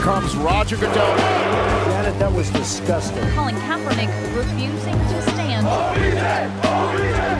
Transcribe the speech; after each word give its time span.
comes 0.00 0.34
Roger 0.36 0.76
Goodell. 0.76 1.16
Janet, 1.90 2.18
that 2.18 2.32
was 2.32 2.50
disgusting. 2.50 3.22
Colin 3.34 3.54
Kaepernick 3.66 4.08
refusing 4.34 4.94
to 4.94 5.22
stand. 5.30 5.66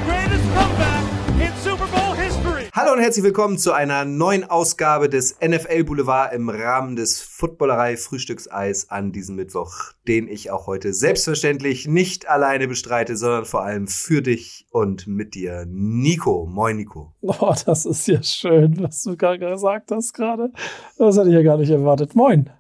greatest 0.05 0.45
comeback 0.55 1.05
in 1.41 1.57
Super 1.63 1.87
Bowl 1.87 2.15
history. 2.15 2.69
Hallo 2.75 2.93
und 2.93 3.01
herzlich 3.01 3.25
willkommen 3.25 3.57
zu 3.57 3.73
einer 3.73 4.05
neuen 4.05 4.45
Ausgabe 4.45 5.09
des 5.09 5.37
NFL 5.41 5.85
Boulevard 5.85 6.35
im 6.35 6.51
Rahmen 6.51 6.97
des 6.97 7.23
Footballerei 7.23 7.97
Frühstückseis 7.97 8.91
an 8.91 9.13
diesem 9.13 9.37
Mittwoch, 9.37 9.73
den 10.07 10.29
ich 10.29 10.51
auch 10.51 10.67
heute 10.67 10.93
selbstverständlich 10.93 11.89
nicht 11.89 12.29
alleine 12.29 12.69
bestreite, 12.69 13.17
sondern 13.17 13.47
vor 13.47 13.63
allem 13.63 13.89
für 13.89 14.21
dich 14.21 14.67
und 14.71 15.07
mit 15.07 15.35
dir, 15.35 15.65
Nico. 15.67 16.47
Moin, 16.47 16.77
Nico. 16.77 17.15
Oh, 17.23 17.55
das 17.65 17.87
ist 17.87 18.07
ja 18.07 18.23
schön, 18.23 18.77
was 18.83 19.03
du 19.03 19.17
gerade 19.17 19.39
gesagt 19.39 19.91
hast 19.91 20.13
gerade. 20.13 20.53
Das 20.99 21.17
hatte 21.17 21.31
ich 21.31 21.35
ja 21.35 21.43
gar 21.43 21.57
nicht 21.57 21.71
erwartet. 21.71 22.15
Moin. 22.15 22.51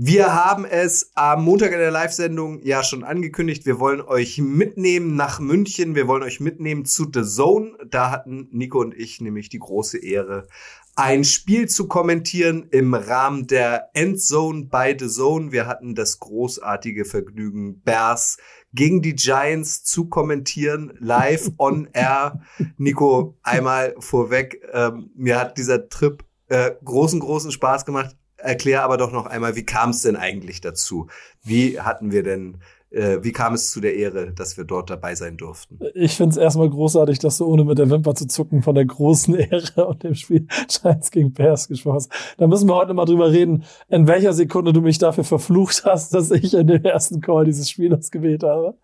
Wir 0.00 0.32
haben 0.32 0.64
es 0.64 1.10
am 1.16 1.42
Montag 1.42 1.72
in 1.72 1.80
der 1.80 1.90
Live-Sendung 1.90 2.62
ja 2.62 2.84
schon 2.84 3.02
angekündigt. 3.02 3.66
Wir 3.66 3.80
wollen 3.80 4.00
euch 4.00 4.38
mitnehmen 4.38 5.16
nach 5.16 5.40
München. 5.40 5.96
Wir 5.96 6.06
wollen 6.06 6.22
euch 6.22 6.38
mitnehmen 6.38 6.84
zu 6.84 7.10
The 7.12 7.24
Zone. 7.24 7.76
Da 7.84 8.12
hatten 8.12 8.46
Nico 8.52 8.78
und 8.80 8.94
ich 8.94 9.20
nämlich 9.20 9.48
die 9.48 9.58
große 9.58 9.98
Ehre, 9.98 10.46
ein 10.94 11.24
Spiel 11.24 11.68
zu 11.68 11.88
kommentieren 11.88 12.68
im 12.70 12.94
Rahmen 12.94 13.48
der 13.48 13.90
Endzone 13.92 14.66
bei 14.66 14.96
The 14.96 15.08
Zone. 15.08 15.50
Wir 15.50 15.66
hatten 15.66 15.96
das 15.96 16.20
großartige 16.20 17.04
Vergnügen, 17.04 17.80
Bears 17.80 18.36
gegen 18.72 19.02
die 19.02 19.16
Giants 19.16 19.82
zu 19.82 20.08
kommentieren, 20.08 20.92
live 21.00 21.50
on 21.58 21.88
air. 21.92 22.40
Nico, 22.76 23.36
einmal 23.42 23.96
vorweg, 23.98 24.62
ähm, 24.72 25.10
mir 25.16 25.40
hat 25.40 25.58
dieser 25.58 25.88
Trip 25.88 26.22
äh, 26.46 26.70
großen, 26.84 27.18
großen 27.18 27.50
Spaß 27.50 27.84
gemacht. 27.84 28.14
Erklär 28.38 28.84
aber 28.84 28.96
doch 28.96 29.10
noch 29.12 29.26
einmal, 29.26 29.56
wie 29.56 29.64
kam 29.64 29.90
es 29.90 30.02
denn 30.02 30.16
eigentlich 30.16 30.60
dazu? 30.60 31.08
Wie 31.42 31.80
hatten 31.80 32.12
wir 32.12 32.22
denn, 32.22 32.58
äh, 32.90 33.18
wie 33.22 33.32
kam 33.32 33.54
es 33.54 33.72
zu 33.72 33.80
der 33.80 33.96
Ehre, 33.96 34.32
dass 34.32 34.56
wir 34.56 34.64
dort 34.64 34.90
dabei 34.90 35.16
sein 35.16 35.36
durften? 35.36 35.80
Ich 35.94 36.16
finde 36.16 36.30
es 36.30 36.36
erstmal 36.36 36.70
großartig, 36.70 37.18
dass 37.18 37.38
du 37.38 37.46
ohne 37.46 37.64
mit 37.64 37.78
der 37.78 37.90
Wimper 37.90 38.14
zu 38.14 38.28
zucken 38.28 38.62
von 38.62 38.76
der 38.76 38.84
großen 38.84 39.34
Ehre 39.38 39.86
und 39.86 40.04
dem 40.04 40.14
Spiel 40.14 40.46
Giants 40.68 41.10
gegen 41.10 41.32
Bears 41.32 41.66
gesprochen 41.66 41.96
hast. 41.96 42.12
Da 42.38 42.46
müssen 42.46 42.68
wir 42.68 42.76
heute 42.76 42.94
mal 42.94 43.06
drüber 43.06 43.32
reden, 43.32 43.64
in 43.88 44.06
welcher 44.06 44.32
Sekunde 44.32 44.72
du 44.72 44.82
mich 44.82 44.98
dafür 44.98 45.24
verflucht 45.24 45.84
hast, 45.84 46.14
dass 46.14 46.30
ich 46.30 46.54
in 46.54 46.68
dem 46.68 46.84
ersten 46.84 47.20
Call 47.20 47.44
dieses 47.44 47.68
Spiel 47.68 47.92
ausgewählt 47.92 48.44
habe. 48.44 48.76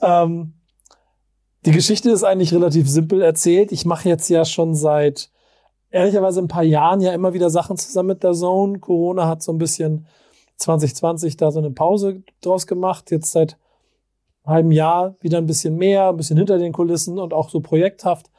Ähm, 0.00 0.54
die 1.66 1.72
Geschichte 1.72 2.10
ist 2.10 2.24
eigentlich 2.24 2.54
relativ 2.54 2.88
simpel 2.88 3.20
erzählt. 3.20 3.72
Ich 3.72 3.84
mache 3.84 4.08
jetzt 4.08 4.30
ja 4.30 4.46
schon 4.46 4.74
seit 4.74 5.30
ehrlicherweise 5.90 6.40
ein 6.40 6.48
paar 6.48 6.62
Jahren 6.62 7.00
ja 7.00 7.12
immer 7.12 7.34
wieder 7.34 7.50
Sachen 7.50 7.76
zusammen 7.76 8.08
mit 8.08 8.22
der 8.22 8.32
Zone. 8.32 8.78
Corona 8.78 9.26
hat 9.26 9.42
so 9.42 9.52
ein 9.52 9.58
bisschen 9.58 10.06
2020 10.56 11.36
da 11.36 11.50
so 11.50 11.58
eine 11.58 11.70
Pause 11.70 12.22
draus 12.40 12.66
gemacht. 12.66 13.10
Jetzt 13.10 13.32
seit 13.32 13.58
einem 14.44 14.54
halben 14.54 14.72
Jahr 14.72 15.16
wieder 15.20 15.38
ein 15.38 15.46
bisschen 15.46 15.76
mehr, 15.76 16.08
ein 16.08 16.16
bisschen 16.16 16.36
hinter 16.36 16.58
den 16.58 16.72
Kulissen 16.72 17.18
und 17.18 17.32
auch 17.32 17.50
so 17.50 17.60
projekthaft. 17.60 18.30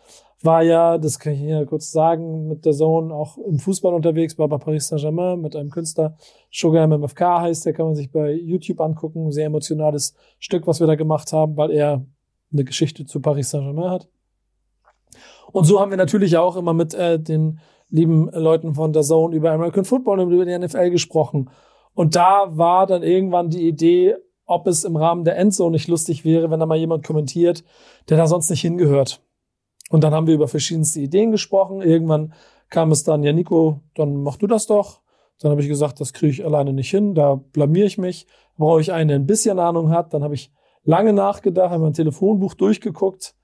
War 0.44 0.62
ja, 0.62 1.00
das 1.00 1.18
kann 1.18 1.34
ich 1.34 1.40
hier 1.40 1.66
kurz 1.66 1.92
sagen, 1.92 2.48
mit 2.48 2.64
der 2.64 2.74
Zone 2.74 3.14
auch 3.14 3.40
im 3.40 3.58
Fußball 3.58 3.92
unterwegs, 3.94 4.38
war 4.38 4.48
bei 4.48 4.60
Paris 4.60 4.88
Saint-Germain 4.88 5.42
mit 5.42 5.56
einem 5.56 5.72
Künstler, 5.72 6.16
Sugar 6.52 6.86
MMFK 6.88 7.42
heißt, 7.42 7.66
der 7.66 7.74
kann 7.74 7.88
man 7.88 7.96
sich 7.96 8.12
bei 8.12 8.34
YouTube 8.34 8.80
angucken. 8.80 9.32
Sehr 9.32 9.48
emotionales 9.48 10.14
Stück, 10.38 10.68
was 10.68 10.80
wir 10.80 10.86
da 10.86 10.94
gemacht 10.94 11.34
haben, 11.34 11.58
weil 11.58 11.72
er 11.72 12.06
eine 12.54 12.64
Geschichte 12.64 13.06
zu 13.06 13.20
Paris 13.20 13.50
Saint-Germain 13.50 13.90
hat. 13.90 14.08
Und 15.52 15.66
so 15.66 15.80
haben 15.80 15.92
wir 15.92 15.98
natürlich 15.98 16.38
auch 16.38 16.56
immer 16.56 16.74
mit 16.74 16.94
äh, 16.94 17.20
den 17.20 17.60
lieben 17.90 18.30
Leuten 18.32 18.74
von 18.74 18.94
der 18.94 19.04
Zone 19.04 19.36
über 19.36 19.52
American 19.52 19.86
Football 19.86 20.20
und 20.20 20.32
über 20.32 20.46
die 20.46 20.58
NFL 20.58 20.90
gesprochen. 20.90 21.50
Und 21.94 22.16
da 22.16 22.46
war 22.50 22.86
dann 22.86 23.04
irgendwann 23.04 23.50
die 23.50 23.68
Idee, 23.68 24.16
ob 24.46 24.68
es 24.68 24.84
im 24.84 24.96
Rahmen 24.96 25.24
der 25.24 25.38
Endzone 25.38 25.72
nicht 25.72 25.88
lustig 25.88 26.26
wäre, 26.26 26.50
wenn 26.50 26.60
da 26.60 26.66
mal 26.66 26.78
jemand 26.78 27.06
kommentiert, 27.06 27.64
der 28.10 28.18
da 28.18 28.28
sonst 28.28 28.50
nicht 28.50 28.62
hingehört. 28.62 29.22
Und 29.90 30.04
dann 30.04 30.14
haben 30.14 30.28
wir 30.28 30.36
über 30.36 30.48
verschiedenste 30.48 31.00
Ideen 31.00 31.32
gesprochen. 31.32 31.82
Irgendwann 31.82 32.34
kam 32.70 32.92
es 32.92 33.04
dann, 33.04 33.24
ja, 33.24 33.34
Nico, 33.34 33.82
dann 33.96 34.22
mach 34.22 34.38
du 34.38 34.48
das 34.48 34.68
doch. 34.68 35.02
Dann 35.40 35.52
habe 35.52 35.62
ich 35.62 35.68
gesagt, 35.68 36.02
das 36.02 36.14
kriege 36.14 36.32
ich 36.32 36.46
alleine 36.46 36.74
nicht 36.74 36.90
hin, 36.90 37.14
da 37.14 37.36
blamier 37.36 37.86
ich 37.86 37.98
mich. 37.98 38.28
Brauche 38.58 38.82
ich 38.82 38.92
einen, 38.92 39.10
der 39.10 39.20
ein 39.20 39.28
bisschen 39.28 39.60
Ahnung 39.60 39.92
hat. 39.92 40.14
Dann 40.14 40.24
habe 40.24 40.34
ich 40.34 40.52
lange 40.84 41.14
nachgedacht, 41.14 41.70
habe 41.70 41.84
mein 41.84 41.94
Telefonbuch 41.94 42.56
durchgeguckt. 42.56 43.36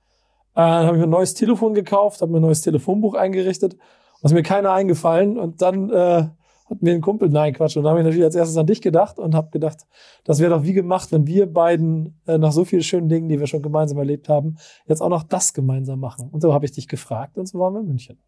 Äh, 0.54 0.60
dann 0.60 0.86
habe 0.86 0.96
ich 0.96 1.00
mir 1.00 1.06
ein 1.06 1.10
neues 1.10 1.34
Telefon 1.34 1.74
gekauft, 1.74 2.20
habe 2.20 2.32
mir 2.32 2.38
ein 2.38 2.42
neues 2.42 2.62
Telefonbuch 2.62 3.14
eingerichtet. 3.14 3.76
Was 4.22 4.32
mir 4.32 4.42
keiner 4.42 4.72
eingefallen. 4.72 5.38
Und 5.38 5.60
dann 5.60 5.90
äh, 5.90 6.28
hat 6.70 6.82
mir 6.82 6.94
ein 6.94 7.02
Kumpel, 7.02 7.28
nein, 7.28 7.52
Quatsch. 7.52 7.76
Und 7.76 7.82
dann 7.82 7.90
habe 7.90 8.00
ich 8.00 8.04
natürlich 8.04 8.24
als 8.24 8.34
erstes 8.34 8.56
an 8.56 8.66
dich 8.66 8.80
gedacht 8.80 9.18
und 9.18 9.34
habe 9.34 9.50
gedacht, 9.50 9.86
das 10.24 10.40
wäre 10.40 10.50
doch 10.50 10.64
wie 10.64 10.72
gemacht, 10.72 11.12
wenn 11.12 11.26
wir 11.26 11.46
beiden 11.46 12.20
äh, 12.26 12.38
nach 12.38 12.52
so 12.52 12.64
vielen 12.64 12.82
schönen 12.82 13.08
Dingen, 13.08 13.28
die 13.28 13.38
wir 13.38 13.46
schon 13.46 13.62
gemeinsam 13.62 13.98
erlebt 13.98 14.28
haben, 14.28 14.56
jetzt 14.86 15.02
auch 15.02 15.10
noch 15.10 15.24
das 15.24 15.52
gemeinsam 15.52 16.00
machen. 16.00 16.30
Und 16.30 16.40
so 16.40 16.54
habe 16.54 16.64
ich 16.64 16.72
dich 16.72 16.88
gefragt 16.88 17.36
und 17.36 17.46
so 17.46 17.58
waren 17.58 17.74
wir 17.74 17.80
in 17.80 17.86
München. 17.86 18.18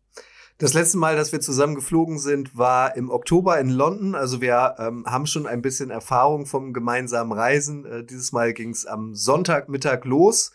Das 0.58 0.72
letzte 0.72 0.96
Mal, 0.96 1.16
dass 1.16 1.32
wir 1.32 1.40
zusammen 1.40 1.74
geflogen 1.74 2.18
sind, 2.18 2.56
war 2.56 2.96
im 2.96 3.10
Oktober 3.10 3.58
in 3.58 3.68
London. 3.68 4.14
Also 4.14 4.40
wir 4.40 4.76
ähm, 4.78 5.04
haben 5.06 5.26
schon 5.26 5.46
ein 5.46 5.60
bisschen 5.60 5.90
Erfahrung 5.90 6.46
vom 6.46 6.72
gemeinsamen 6.72 7.32
Reisen. 7.32 7.84
Äh, 7.84 8.04
dieses 8.04 8.32
Mal 8.32 8.54
ging 8.54 8.70
es 8.70 8.86
am 8.86 9.14
Sonntagmittag 9.14 10.04
los. 10.04 10.52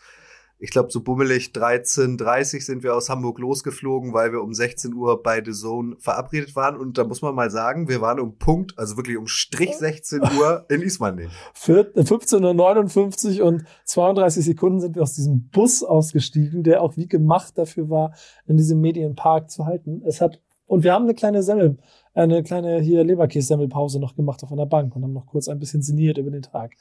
Ich 0.62 0.70
glaube, 0.70 0.92
so 0.92 1.00
bummelig 1.00 1.46
13.30 1.46 2.64
sind 2.64 2.84
wir 2.84 2.94
aus 2.94 3.08
Hamburg 3.08 3.40
losgeflogen, 3.40 4.12
weil 4.12 4.30
wir 4.30 4.42
um 4.42 4.54
16 4.54 4.94
Uhr 4.94 5.20
bei 5.20 5.42
The 5.44 5.50
Zone 5.50 5.96
verabredet 5.98 6.54
waren. 6.54 6.76
Und 6.76 6.98
da 6.98 7.02
muss 7.02 7.20
man 7.20 7.34
mal 7.34 7.50
sagen, 7.50 7.88
wir 7.88 8.00
waren 8.00 8.20
um 8.20 8.38
Punkt, 8.38 8.78
also 8.78 8.96
wirklich 8.96 9.16
um 9.16 9.26
Strich 9.26 9.74
16 9.74 10.20
Uhr 10.38 10.64
in 10.68 10.80
Ismaning. 10.80 11.30
15.59 11.56 13.40
Uhr 13.40 13.46
und 13.46 13.64
32 13.86 14.44
Sekunden 14.44 14.78
sind 14.78 14.94
wir 14.94 15.02
aus 15.02 15.14
diesem 15.14 15.48
Bus 15.48 15.82
ausgestiegen, 15.82 16.62
der 16.62 16.80
auch 16.80 16.96
wie 16.96 17.08
gemacht 17.08 17.58
dafür 17.58 17.90
war, 17.90 18.14
in 18.46 18.56
diesem 18.56 18.80
Medienpark 18.80 19.50
zu 19.50 19.66
halten. 19.66 20.04
Es 20.06 20.20
hat, 20.20 20.40
und 20.66 20.84
wir 20.84 20.92
haben 20.92 21.06
eine 21.06 21.14
kleine 21.14 21.42
Semmel, 21.42 21.78
eine 22.14 22.44
kleine 22.44 22.78
hier 22.78 23.02
Leberkäse-Semmelpause 23.02 23.98
noch 23.98 24.14
gemacht 24.14 24.44
auf 24.44 24.52
einer 24.52 24.66
Bank 24.66 24.94
und 24.94 25.02
haben 25.02 25.12
noch 25.12 25.26
kurz 25.26 25.48
ein 25.48 25.58
bisschen 25.58 25.82
sinniert 25.82 26.18
über 26.18 26.30
den 26.30 26.42
Tag. 26.42 26.74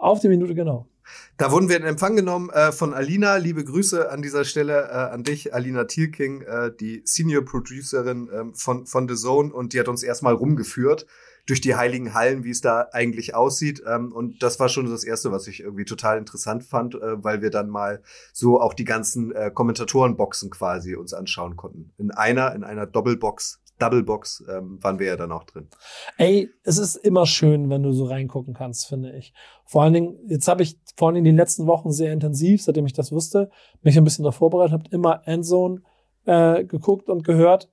Auf 0.00 0.18
die 0.18 0.28
Minute 0.28 0.56
genau. 0.56 0.88
Da 1.36 1.50
wurden 1.50 1.68
wir 1.68 1.76
in 1.76 1.84
Empfang 1.84 2.16
genommen 2.16 2.50
äh, 2.50 2.72
von 2.72 2.94
Alina. 2.94 3.36
Liebe 3.36 3.64
Grüße 3.64 4.10
an 4.10 4.22
dieser 4.22 4.44
Stelle 4.44 4.88
äh, 4.88 5.12
an 5.12 5.22
dich, 5.22 5.54
Alina 5.54 5.84
Thielking, 5.84 6.42
äh, 6.42 6.72
die 6.74 7.02
Senior 7.04 7.44
Producerin 7.44 8.28
ähm, 8.32 8.54
von, 8.54 8.86
von 8.86 9.08
The 9.08 9.14
Zone. 9.14 9.52
Und 9.52 9.72
die 9.72 9.80
hat 9.80 9.88
uns 9.88 10.02
erstmal 10.02 10.34
rumgeführt 10.34 11.06
durch 11.46 11.60
die 11.60 11.76
heiligen 11.76 12.12
Hallen, 12.12 12.44
wie 12.44 12.50
es 12.50 12.60
da 12.60 12.88
eigentlich 12.92 13.34
aussieht. 13.34 13.82
Ähm, 13.86 14.12
und 14.12 14.42
das 14.42 14.58
war 14.58 14.68
schon 14.68 14.90
das 14.90 15.04
Erste, 15.04 15.30
was 15.32 15.46
ich 15.46 15.60
irgendwie 15.60 15.84
total 15.84 16.18
interessant 16.18 16.64
fand, 16.64 16.94
äh, 16.96 17.22
weil 17.22 17.40
wir 17.40 17.50
dann 17.50 17.70
mal 17.70 18.02
so 18.32 18.60
auch 18.60 18.74
die 18.74 18.84
ganzen 18.84 19.32
äh, 19.32 19.50
Kommentatorenboxen 19.52 20.50
quasi 20.50 20.96
uns 20.96 21.14
anschauen 21.14 21.56
konnten. 21.56 21.92
In 21.98 22.10
einer, 22.10 22.54
in 22.54 22.64
einer 22.64 22.86
Doppelbox 22.86 23.60
Doublebox 23.78 24.44
ähm, 24.48 24.82
waren 24.82 24.98
wir 24.98 25.06
ja 25.06 25.16
dann 25.16 25.32
auch 25.32 25.44
drin. 25.44 25.68
Ey, 26.16 26.50
es 26.62 26.78
ist 26.78 26.96
immer 26.96 27.26
schön, 27.26 27.68
wenn 27.68 27.82
du 27.82 27.92
so 27.92 28.06
reingucken 28.06 28.54
kannst, 28.54 28.86
finde 28.86 29.12
ich. 29.16 29.32
Vor 29.64 29.82
allen 29.82 29.92
Dingen, 29.92 30.18
jetzt 30.26 30.48
habe 30.48 30.62
ich 30.62 30.78
vor 30.96 31.08
allen 31.08 31.16
Dingen 31.16 31.24
die 31.24 31.30
letzten 31.30 31.66
Wochen 31.66 31.90
sehr 31.92 32.12
intensiv, 32.12 32.62
seitdem 32.62 32.86
ich 32.86 32.94
das 32.94 33.12
wusste, 33.12 33.50
mich 33.82 33.96
ein 33.98 34.04
bisschen 34.04 34.22
darauf 34.22 34.36
vorbereitet, 34.36 34.72
habe 34.72 34.84
immer 34.90 35.22
Endzone 35.26 35.82
äh, 36.24 36.64
geguckt 36.64 37.08
und 37.08 37.24
gehört 37.24 37.68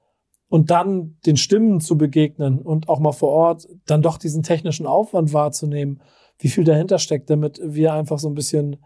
und 0.49 0.69
dann 0.69 1.17
den 1.25 1.37
Stimmen 1.37 1.79
zu 1.79 1.97
begegnen 1.97 2.59
und 2.59 2.89
auch 2.89 2.99
mal 2.99 3.11
vor 3.11 3.29
Ort 3.29 3.67
dann 3.85 4.01
doch 4.01 4.17
diesen 4.17 4.43
technischen 4.43 4.85
Aufwand 4.85 5.33
wahrzunehmen, 5.33 6.01
wie 6.37 6.49
viel 6.49 6.63
dahinter 6.63 6.99
steckt, 6.99 7.29
damit 7.29 7.59
wir 7.63 7.93
einfach 7.93 8.19
so 8.19 8.27
ein 8.27 8.35
bisschen 8.35 8.77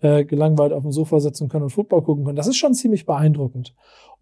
äh, 0.00 0.24
gelangweilt 0.24 0.72
auf 0.72 0.82
dem 0.82 0.92
Sofa 0.92 1.20
sitzen 1.20 1.48
können 1.48 1.64
und 1.64 1.70
Football 1.70 2.02
gucken 2.02 2.24
können. 2.24 2.36
Das 2.36 2.46
ist 2.46 2.58
schon 2.58 2.74
ziemlich 2.74 3.06
beeindruckend. 3.06 3.74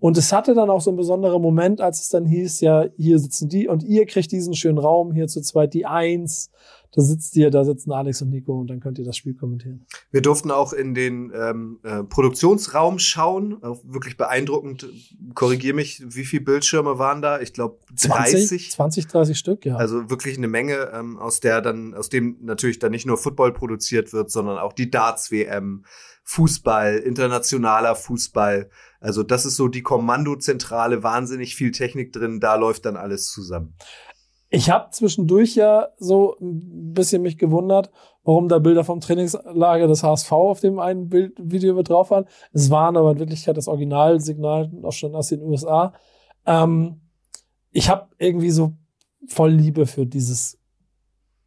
Und 0.05 0.19
es 0.19 0.35
hatte 0.35 0.53
dann 0.53 0.69
auch 0.69 0.83
so 0.83 0.91
einen 0.91 0.99
besonderen 0.99 1.41
Moment, 1.41 1.81
als 1.81 2.03
es 2.03 2.11
dann 2.11 2.27
hieß, 2.27 2.61
ja, 2.61 2.85
hier 2.99 3.19
sitzen 3.19 3.49
die 3.49 3.69
und 3.69 3.83
ihr 3.83 4.05
kriegt 4.05 4.33
diesen 4.33 4.53
schönen 4.53 4.77
Raum 4.77 5.15
hier 5.15 5.29
zu 5.29 5.41
zweit, 5.41 5.73
die 5.73 5.87
Eins. 5.87 6.51
Da 6.93 7.01
sitzt 7.01 7.35
ihr, 7.37 7.51
da 7.51 7.65
sitzen 7.65 7.91
Alex 7.91 8.21
und 8.21 8.29
Nico 8.29 8.53
und 8.53 8.69
dann 8.69 8.81
könnt 8.81 8.99
ihr 8.99 9.07
das 9.07 9.17
Spiel 9.17 9.33
kommentieren. 9.33 9.87
Wir 10.11 10.21
durften 10.21 10.51
auch 10.51 10.75
in 10.75 10.95
den 10.95 11.33
ähm, 11.35 11.79
äh, 11.85 12.05
Produktionsraum 12.05 12.99
schauen. 12.99 13.63
Auch 13.63 13.81
wirklich 13.83 14.19
beeindruckend. 14.19 14.91
Korrigier 15.35 15.73
mich, 15.73 16.03
wie 16.07 16.27
viele 16.27 16.45
Bildschirme 16.45 16.99
waren 16.99 17.23
da? 17.23 17.41
Ich 17.41 17.55
glaube 17.55 17.79
30. 18.07 18.73
20, 18.73 19.07
30 19.07 19.39
Stück, 19.39 19.65
ja. 19.65 19.77
Also 19.77 20.11
wirklich 20.11 20.37
eine 20.37 20.49
Menge, 20.49 20.91
ähm, 20.93 21.19
aus 21.19 21.41
der 21.41 21.63
dann, 21.63 21.95
aus 21.95 22.11
dem 22.11 22.37
natürlich 22.43 22.79
dann 22.79 22.91
nicht 22.91 23.07
nur 23.07 23.17
Football 23.17 23.55
produziert 23.55 24.13
wird, 24.13 24.31
sondern 24.31 24.59
auch 24.59 24.75
die 24.75 24.91
Darts-WM, 24.91 25.87
Fußball, 26.25 26.97
internationaler 26.97 27.95
Fußball. 27.95 28.71
Also 29.01 29.23
das 29.23 29.45
ist 29.45 29.57
so 29.57 29.69
die 29.69 29.83
Kommandozentrale, 29.83 31.03
wahnsinnig 31.03 31.55
viel 31.55 31.71
Technik 31.71 32.13
drin, 32.13 32.41
da 32.41 32.57
läuft 32.57 32.87
dann 32.87 32.97
alles 32.97 33.31
zusammen. 33.31 33.77
Ich 34.49 34.71
habe 34.71 34.91
zwischendurch 34.91 35.57
ja 35.57 35.89
so 35.99 36.37
ein 36.41 36.95
bisschen 36.95 37.23
mich 37.23 37.39
gewundert, 37.39 37.91
warum 38.23 38.49
da 38.49 38.61
Bilder 38.61 38.85
vom 38.85 39.01
Trainingslager 39.01 39.89
des 39.89 40.03
HSV 40.03 40.31
auf 40.33 40.61
dem 40.61 40.79
einen 40.79 41.09
Bild 41.09 41.33
Video 41.39 41.75
mit 41.75 41.89
drauf 41.89 42.11
waren. 42.11 42.27
Es 42.53 42.71
waren 42.71 42.97
aber 42.97 43.13
in 43.13 43.19
Wirklichkeit 43.19 43.57
das 43.57 43.69
Originalsignal 43.69 44.71
auch 44.83 44.93
schon 44.93 45.15
aus 45.15 45.29
den 45.29 45.43
USA. 45.43 45.93
Ähm, 46.47 47.01
ich 47.73 47.89
habe 47.89 48.07
irgendwie 48.19 48.51
so 48.51 48.75
voll 49.27 49.51
Liebe 49.51 49.87
für 49.87 50.07
dieses 50.07 50.61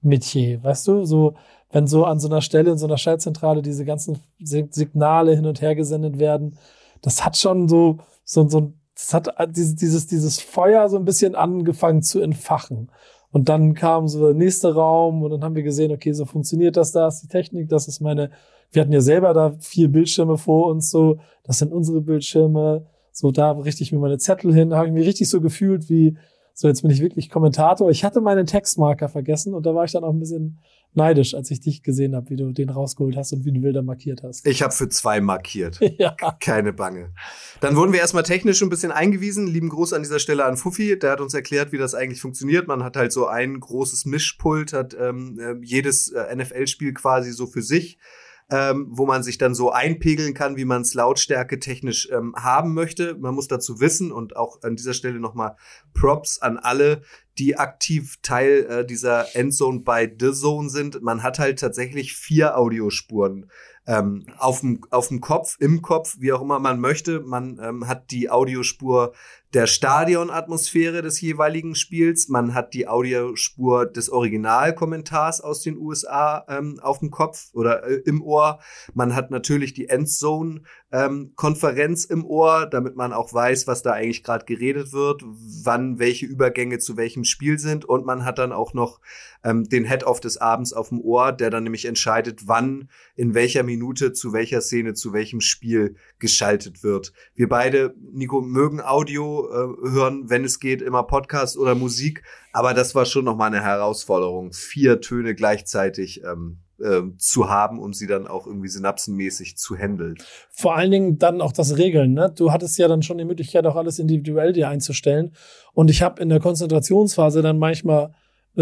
Metier, 0.01 0.62
weißt 0.63 0.88
du? 0.88 1.06
So, 1.06 1.35
wenn 1.71 1.87
so 1.87 2.05
an 2.05 2.19
so 2.19 2.27
einer 2.27 2.41
Stelle 2.41 2.71
in 2.71 2.77
so 2.77 2.85
einer 2.85 2.97
Schaltzentrale 2.97 3.61
diese 3.61 3.85
ganzen 3.85 4.19
Signale 4.39 5.35
hin 5.35 5.45
und 5.45 5.61
her 5.61 5.75
gesendet 5.75 6.19
werden, 6.19 6.57
das 7.01 7.25
hat 7.25 7.37
schon 7.37 7.67
so, 7.67 7.99
so, 8.23 8.47
so, 8.47 8.73
das 8.95 9.13
hat 9.13 9.29
dieses, 9.55 9.75
dieses, 9.75 10.07
dieses 10.07 10.39
Feuer 10.39 10.89
so 10.89 10.97
ein 10.97 11.05
bisschen 11.05 11.35
angefangen 11.35 12.01
zu 12.01 12.19
entfachen. 12.19 12.89
Und 13.31 13.49
dann 13.49 13.73
kam 13.73 14.07
so 14.07 14.25
der 14.25 14.33
nächste 14.33 14.73
Raum 14.73 15.21
und 15.21 15.31
dann 15.31 15.43
haben 15.43 15.55
wir 15.55 15.63
gesehen, 15.63 15.91
okay, 15.91 16.13
so 16.13 16.25
funktioniert 16.25 16.77
das, 16.77 16.93
da 16.93 17.07
ist 17.07 17.21
die 17.21 17.27
Technik, 17.27 17.69
das 17.69 17.87
ist 17.87 17.99
meine, 17.99 18.31
wir 18.71 18.81
hatten 18.81 18.93
ja 18.93 19.01
selber 19.01 19.33
da 19.33 19.53
vier 19.59 19.89
Bildschirme 19.89 20.37
vor 20.37 20.67
uns, 20.67 20.89
so, 20.89 21.19
das 21.43 21.59
sind 21.59 21.73
unsere 21.73 22.01
Bildschirme, 22.01 22.85
so, 23.11 23.31
da 23.31 23.51
richte 23.51 23.83
ich 23.83 23.91
mir 23.91 23.99
meine 23.99 24.17
Zettel 24.17 24.53
hin, 24.53 24.69
da 24.69 24.77
habe 24.77 24.87
ich 24.87 24.93
mich 24.93 25.07
richtig 25.07 25.29
so 25.29 25.41
gefühlt 25.41 25.89
wie, 25.89 26.17
so, 26.59 26.68
jetzt 26.68 26.81
bin 26.81 26.89
ich 26.89 27.01
wirklich 27.01 27.30
Kommentator. 27.30 27.92
Ich 27.92 28.04
hatte 28.04 28.19
meinen 28.19 28.48
Textmarker 28.48 29.09
vergessen 29.09 29.54
und 29.54 29.68
da 29.68 29.75
war 29.75 29.86
ich 29.86 29.92
dann 29.92 30.04
auch 30.04 30.12
ein 30.12 30.19
bisschen 30.19 30.57
neidisch, 30.95 31.36
als 31.36 31.51
ich 31.51 31.59
dich 31.59 31.83
gesehen 31.83 32.15
habe, 32.15 32.31
wie 32.31 32.36
du 32.36 32.51
den 32.51 32.71
rausgeholt 32.71 33.15
hast 33.15 33.31
und 33.31 33.45
wie 33.45 33.51
du 33.51 33.62
Bilder 33.62 33.83
markiert 33.83 34.24
hast. 34.24 34.44
Ich 34.48 34.63
habe 34.63 34.74
für 34.74 34.89
zwei 34.89 35.21
markiert. 35.21 35.80
ja. 36.00 36.15
Keine 36.39 36.74
Bange. 36.74 37.13
Dann 37.62 37.75
wurden 37.75 37.94
wir 37.94 38.00
erstmal 38.00 38.24
technisch 38.24 38.63
ein 38.63 38.69
bisschen 38.69 38.92
eingewiesen. 38.92 39.45
Lieben 39.45 39.69
Gruß 39.69 39.94
an 39.94 40.01
dieser 40.01 40.18
Stelle 40.18 40.45
an 40.45 40.57
Fuffi. 40.57 40.98
Der 40.98 41.12
hat 41.12 41.21
uns 41.21 41.36
erklärt, 41.36 41.71
wie 41.74 41.77
das 41.77 41.94
eigentlich 41.94 42.21
funktioniert. 42.21 42.68
Man 42.68 42.83
hat 42.83 42.98
halt 42.98 43.12
so 43.12 43.27
ein 43.27 43.60
großes 43.60 44.06
Mischpult, 44.06 44.74
hat 44.74 44.98
ähm, 45.00 45.39
äh, 45.39 45.63
jedes 45.63 46.12
äh, 46.12 46.36
NFL-Spiel 46.36 46.95
quasi 46.95 47.33
so 47.33 47.45
für 47.45 47.62
sich 47.62 48.00
ähm, 48.49 48.88
wo 48.89 49.05
man 49.05 49.23
sich 49.23 49.38
dann 49.38 49.53
so 49.53 49.71
einpegeln 49.71 50.33
kann, 50.33 50.55
wie 50.55 50.65
man 50.65 50.81
es 50.81 50.94
lautstärke 50.94 51.59
technisch 51.59 52.09
ähm, 52.11 52.33
haben 52.38 52.73
möchte. 52.73 53.15
Man 53.15 53.35
muss 53.35 53.47
dazu 53.47 53.81
wissen 53.81 54.11
und 54.11 54.38
auch 54.38 54.61
an 54.63 54.75
dieser 54.75 54.94
Stelle 54.94 55.19
nochmal 55.19 55.57
Props 55.94 56.39
an 56.39 56.57
alle, 56.57 57.01
die 57.38 57.57
aktiv 57.57 58.17
Teil 58.21 58.65
äh, 58.69 58.85
dieser 58.85 59.35
Endzone 59.35 59.81
bei 59.81 60.09
The 60.19 60.31
Zone 60.31 60.69
sind. 60.69 61.01
Man 61.01 61.23
hat 61.23 61.39
halt 61.39 61.59
tatsächlich 61.59 62.13
vier 62.13 62.57
Audiospuren 62.57 63.51
ähm, 63.85 64.25
auf 64.38 64.59
dem 64.59 65.21
Kopf, 65.21 65.57
im 65.59 65.81
Kopf, 65.81 66.17
wie 66.19 66.33
auch 66.33 66.41
immer 66.41 66.59
man 66.59 66.79
möchte. 66.79 67.21
Man 67.21 67.59
ähm, 67.61 67.88
hat 67.88 68.11
die 68.11 68.29
Audiospur 68.29 69.13
der 69.53 69.65
Stadionatmosphäre 69.65 71.01
des 71.01 71.21
jeweiligen 71.21 71.73
Spiels. 71.75 72.27
Man 72.27 72.53
hat 72.53 72.73
die 72.73 72.89
Audiospur 72.89 73.85
des 73.85 74.09
Originalkommentars 74.09 75.39
aus 75.41 75.61
den 75.61 75.77
USA 75.77 76.44
ähm, 76.49 76.81
auf 76.81 76.99
dem 76.99 77.11
Kopf 77.11 77.45
oder 77.53 77.88
äh, 77.88 78.01
im 78.05 78.21
Ohr. 78.21 78.59
Man 78.94 79.15
hat 79.15 79.31
natürlich 79.31 79.73
die 79.73 79.88
Endzone-Konferenz 79.88 82.09
ähm, 82.09 82.19
im 82.19 82.25
Ohr, 82.25 82.65
damit 82.65 82.97
man 82.97 83.13
auch 83.13 83.33
weiß, 83.33 83.67
was 83.67 83.83
da 83.83 83.94
eigentlich 83.94 84.23
gerade 84.23 84.44
geredet 84.45 84.91
wird, 84.91 85.23
wann 85.63 85.97
welche 85.97 86.25
Übergänge 86.25 86.79
zu 86.79 86.97
welchem 86.97 87.23
Spiel 87.23 87.57
sind. 87.57 87.85
Und 87.85 88.05
man 88.05 88.25
hat 88.25 88.39
dann 88.39 88.51
auch 88.51 88.73
noch 88.73 89.00
ähm, 89.45 89.69
den 89.69 89.85
Head-Off 89.85 90.19
des 90.19 90.35
Abends 90.38 90.73
auf 90.73 90.89
dem 90.89 91.00
Ohr, 91.00 91.31
der 91.31 91.51
dann 91.51 91.63
nämlich 91.63 91.85
entscheidet, 91.85 92.47
wann, 92.47 92.89
in 93.15 93.33
welcher 93.33 93.63
Minute, 93.63 94.11
zu 94.11 94.33
welcher 94.33 94.59
Szene, 94.59 94.93
zu 94.93 95.13
welchem 95.13 95.39
Spiel 95.39 95.95
geschaltet 96.19 96.83
wird. 96.83 97.13
Wir 97.33 97.47
beide, 97.47 97.95
Nico, 98.11 98.41
mögen 98.41 98.81
Audio 98.81 99.38
äh, 99.47 99.89
hören, 99.89 100.29
wenn 100.29 100.44
es 100.44 100.59
geht, 100.59 100.81
immer 100.81 101.03
Podcast 101.03 101.57
oder 101.57 101.75
Musik. 101.75 102.23
Aber 102.53 102.73
das 102.73 102.95
war 102.95 103.05
schon 103.05 103.25
nochmal 103.25 103.47
eine 103.47 103.61
Herausforderung, 103.61 104.53
vier 104.53 105.01
Töne 105.01 105.35
gleichzeitig 105.35 106.23
ähm, 106.23 106.59
äh, 106.79 107.01
zu 107.17 107.49
haben 107.49 107.79
und 107.79 107.95
sie 107.95 108.07
dann 108.07 108.27
auch 108.27 108.45
irgendwie 108.45 108.67
synapsenmäßig 108.67 109.57
zu 109.57 109.75
handeln. 109.75 110.15
Vor 110.51 110.75
allen 110.75 110.91
Dingen 110.91 111.17
dann 111.17 111.41
auch 111.41 111.51
das 111.51 111.77
Regeln. 111.77 112.13
Ne? 112.13 112.31
Du 112.35 112.51
hattest 112.51 112.77
ja 112.77 112.88
dann 112.88 113.01
schon 113.01 113.17
die 113.17 113.25
Möglichkeit, 113.25 113.65
auch 113.65 113.75
alles 113.75 113.99
individuell 113.99 114.53
dir 114.53 114.69
einzustellen. 114.69 115.33
Und 115.73 115.89
ich 115.89 116.01
habe 116.01 116.21
in 116.21 116.29
der 116.29 116.39
Konzentrationsphase 116.39 117.41
dann 117.41 117.57
manchmal 117.57 118.13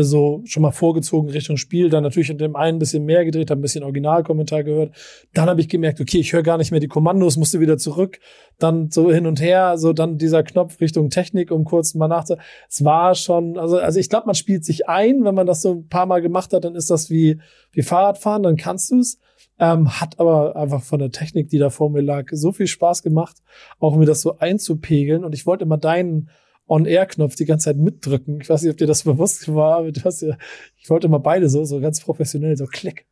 so 0.03 0.41
schon 0.45 0.61
mal 0.61 0.71
vorgezogen 0.71 1.29
Richtung 1.29 1.57
Spiel, 1.57 1.89
dann 1.89 2.03
natürlich 2.03 2.29
in 2.29 2.37
dem 2.37 2.55
einen 2.55 2.77
ein 2.77 2.79
bisschen 2.79 3.05
mehr 3.05 3.23
gedreht, 3.23 3.49
habe 3.49 3.59
ein 3.59 3.61
bisschen 3.61 3.83
Originalkommentar 3.83 4.63
gehört. 4.63 4.93
Dann 5.33 5.49
habe 5.49 5.61
ich 5.61 5.69
gemerkt, 5.69 6.01
okay, 6.01 6.19
ich 6.19 6.33
höre 6.33 6.43
gar 6.43 6.57
nicht 6.57 6.71
mehr 6.71 6.79
die 6.79 6.87
Kommandos, 6.87 7.37
musste 7.37 7.59
wieder 7.59 7.77
zurück, 7.77 8.19
dann 8.59 8.91
so 8.91 9.11
hin 9.11 9.25
und 9.25 9.41
her, 9.41 9.77
so 9.77 9.93
dann 9.93 10.17
dieser 10.17 10.43
Knopf 10.43 10.79
Richtung 10.81 11.09
Technik, 11.09 11.51
um 11.51 11.63
kurz 11.63 11.95
mal 11.95 12.07
nachzu. 12.07 12.35
Es 12.69 12.83
war 12.83 13.15
schon, 13.15 13.57
also 13.57 13.77
also 13.77 13.99
ich 13.99 14.09
glaube, 14.09 14.25
man 14.25 14.35
spielt 14.35 14.65
sich 14.65 14.87
ein, 14.89 15.23
wenn 15.23 15.35
man 15.35 15.47
das 15.47 15.61
so 15.61 15.73
ein 15.73 15.87
paar 15.87 16.05
Mal 16.05 16.21
gemacht 16.21 16.53
hat, 16.53 16.65
dann 16.65 16.75
ist 16.75 16.89
das 16.89 17.09
wie 17.09 17.39
wie 17.71 17.81
Fahrradfahren, 17.81 18.43
dann 18.43 18.57
kannst 18.57 18.91
du 18.91 18.99
es. 18.99 19.19
Ähm, 19.57 20.01
hat 20.01 20.19
aber 20.19 20.57
einfach 20.57 20.83
von 20.83 20.99
der 20.99 21.11
Technik, 21.11 21.47
die 21.47 21.59
da 21.59 21.69
vor 21.69 21.89
mir 21.89 22.01
lag, 22.01 22.27
so 22.31 22.51
viel 22.51 22.67
Spaß 22.67 23.03
gemacht, 23.03 23.37
auch 23.79 23.95
mir 23.95 24.05
das 24.05 24.19
so 24.21 24.37
einzupegeln. 24.37 25.23
Und 25.23 25.33
ich 25.33 25.45
wollte 25.45 25.63
immer 25.63 25.77
deinen 25.77 26.29
On-Air-Knopf 26.67 27.35
die 27.35 27.45
ganze 27.45 27.65
Zeit 27.65 27.77
mitdrücken. 27.77 28.41
Ich 28.41 28.49
weiß 28.49 28.61
nicht, 28.61 28.71
ob 28.71 28.77
dir 28.77 28.87
das 28.87 29.03
bewusst 29.05 29.53
war, 29.53 29.77
aber 29.77 29.91
du 29.91 30.03
hast 30.03 30.21
ja, 30.21 30.37
ich 30.77 30.89
wollte 30.89 31.07
immer 31.07 31.19
beide 31.19 31.49
so, 31.49 31.65
so 31.65 31.79
ganz 31.79 32.01
professionell, 32.01 32.57
so 32.57 32.65
klick, 32.65 33.05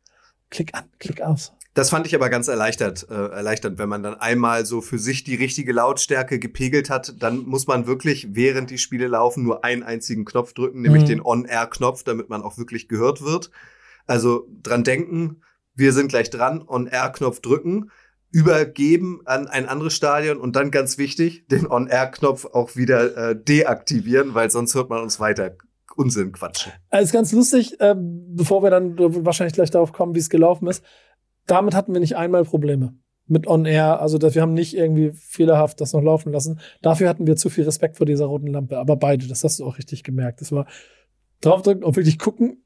klick 0.50 0.74
an, 0.74 0.84
klick 0.98 1.20
aus. 1.22 1.52
Das 1.74 1.90
fand 1.90 2.06
ich 2.06 2.14
aber 2.14 2.30
ganz 2.30 2.46
erleichtert, 2.46 3.08
äh, 3.10 3.14
erleichternd, 3.14 3.78
wenn 3.78 3.88
man 3.88 4.04
dann 4.04 4.14
einmal 4.14 4.64
so 4.64 4.80
für 4.80 5.00
sich 5.00 5.24
die 5.24 5.34
richtige 5.34 5.72
Lautstärke 5.72 6.38
gepegelt 6.38 6.88
hat, 6.88 7.20
dann 7.20 7.38
muss 7.38 7.66
man 7.66 7.88
wirklich, 7.88 8.28
während 8.30 8.70
die 8.70 8.78
Spiele 8.78 9.08
laufen, 9.08 9.42
nur 9.42 9.64
einen 9.64 9.82
einzigen 9.82 10.24
Knopf 10.24 10.52
drücken, 10.52 10.82
nämlich 10.82 11.02
mhm. 11.02 11.08
den 11.08 11.20
On-Air-Knopf, 11.20 12.04
damit 12.04 12.28
man 12.28 12.42
auch 12.42 12.58
wirklich 12.58 12.86
gehört 12.86 13.22
wird. 13.22 13.50
Also 14.06 14.46
dran 14.62 14.84
denken, 14.84 15.42
wir 15.74 15.92
sind 15.92 16.08
gleich 16.08 16.30
dran, 16.30 16.62
On-Air-Knopf 16.64 17.40
drücken 17.40 17.90
übergeben 18.34 19.20
an 19.26 19.46
ein 19.46 19.68
anderes 19.68 19.94
Stadion 19.94 20.38
und 20.38 20.56
dann 20.56 20.72
ganz 20.72 20.98
wichtig, 20.98 21.46
den 21.46 21.70
On-Air-Knopf 21.70 22.46
auch 22.46 22.74
wieder 22.74 23.30
äh, 23.30 23.36
deaktivieren, 23.40 24.34
weil 24.34 24.50
sonst 24.50 24.74
hört 24.74 24.90
man 24.90 25.00
uns 25.02 25.20
weiter 25.20 25.52
Unsinn 25.94 26.32
quatschen. 26.32 26.72
Also 26.90 27.04
ist 27.04 27.12
ganz 27.12 27.30
lustig, 27.30 27.80
äh, 27.80 27.94
bevor 27.96 28.64
wir 28.64 28.70
dann 28.70 28.98
wahrscheinlich 29.24 29.54
gleich 29.54 29.70
darauf 29.70 29.92
kommen, 29.92 30.16
wie 30.16 30.18
es 30.18 30.30
gelaufen 30.30 30.66
ist. 30.66 30.84
Damit 31.46 31.76
hatten 31.76 31.92
wir 31.92 32.00
nicht 32.00 32.16
einmal 32.16 32.42
Probleme 32.42 32.98
mit 33.26 33.46
On-Air, 33.46 34.00
also 34.00 34.18
dass 34.18 34.34
wir 34.34 34.42
haben 34.42 34.52
nicht 34.52 34.76
irgendwie 34.76 35.12
fehlerhaft 35.12 35.80
das 35.80 35.92
noch 35.92 36.02
laufen 36.02 36.32
lassen. 36.32 36.58
Dafür 36.82 37.08
hatten 37.08 37.28
wir 37.28 37.36
zu 37.36 37.50
viel 37.50 37.62
Respekt 37.62 37.98
vor 37.98 38.06
dieser 38.06 38.26
roten 38.26 38.48
Lampe, 38.48 38.78
aber 38.78 38.96
beide, 38.96 39.28
das 39.28 39.44
hast 39.44 39.60
du 39.60 39.64
auch 39.64 39.78
richtig 39.78 40.02
gemerkt. 40.02 40.40
Das 40.40 40.50
war 40.50 40.66
draufdrücken 41.40 41.84
und 41.84 41.94
wirklich 41.94 42.18
gucken, 42.18 42.64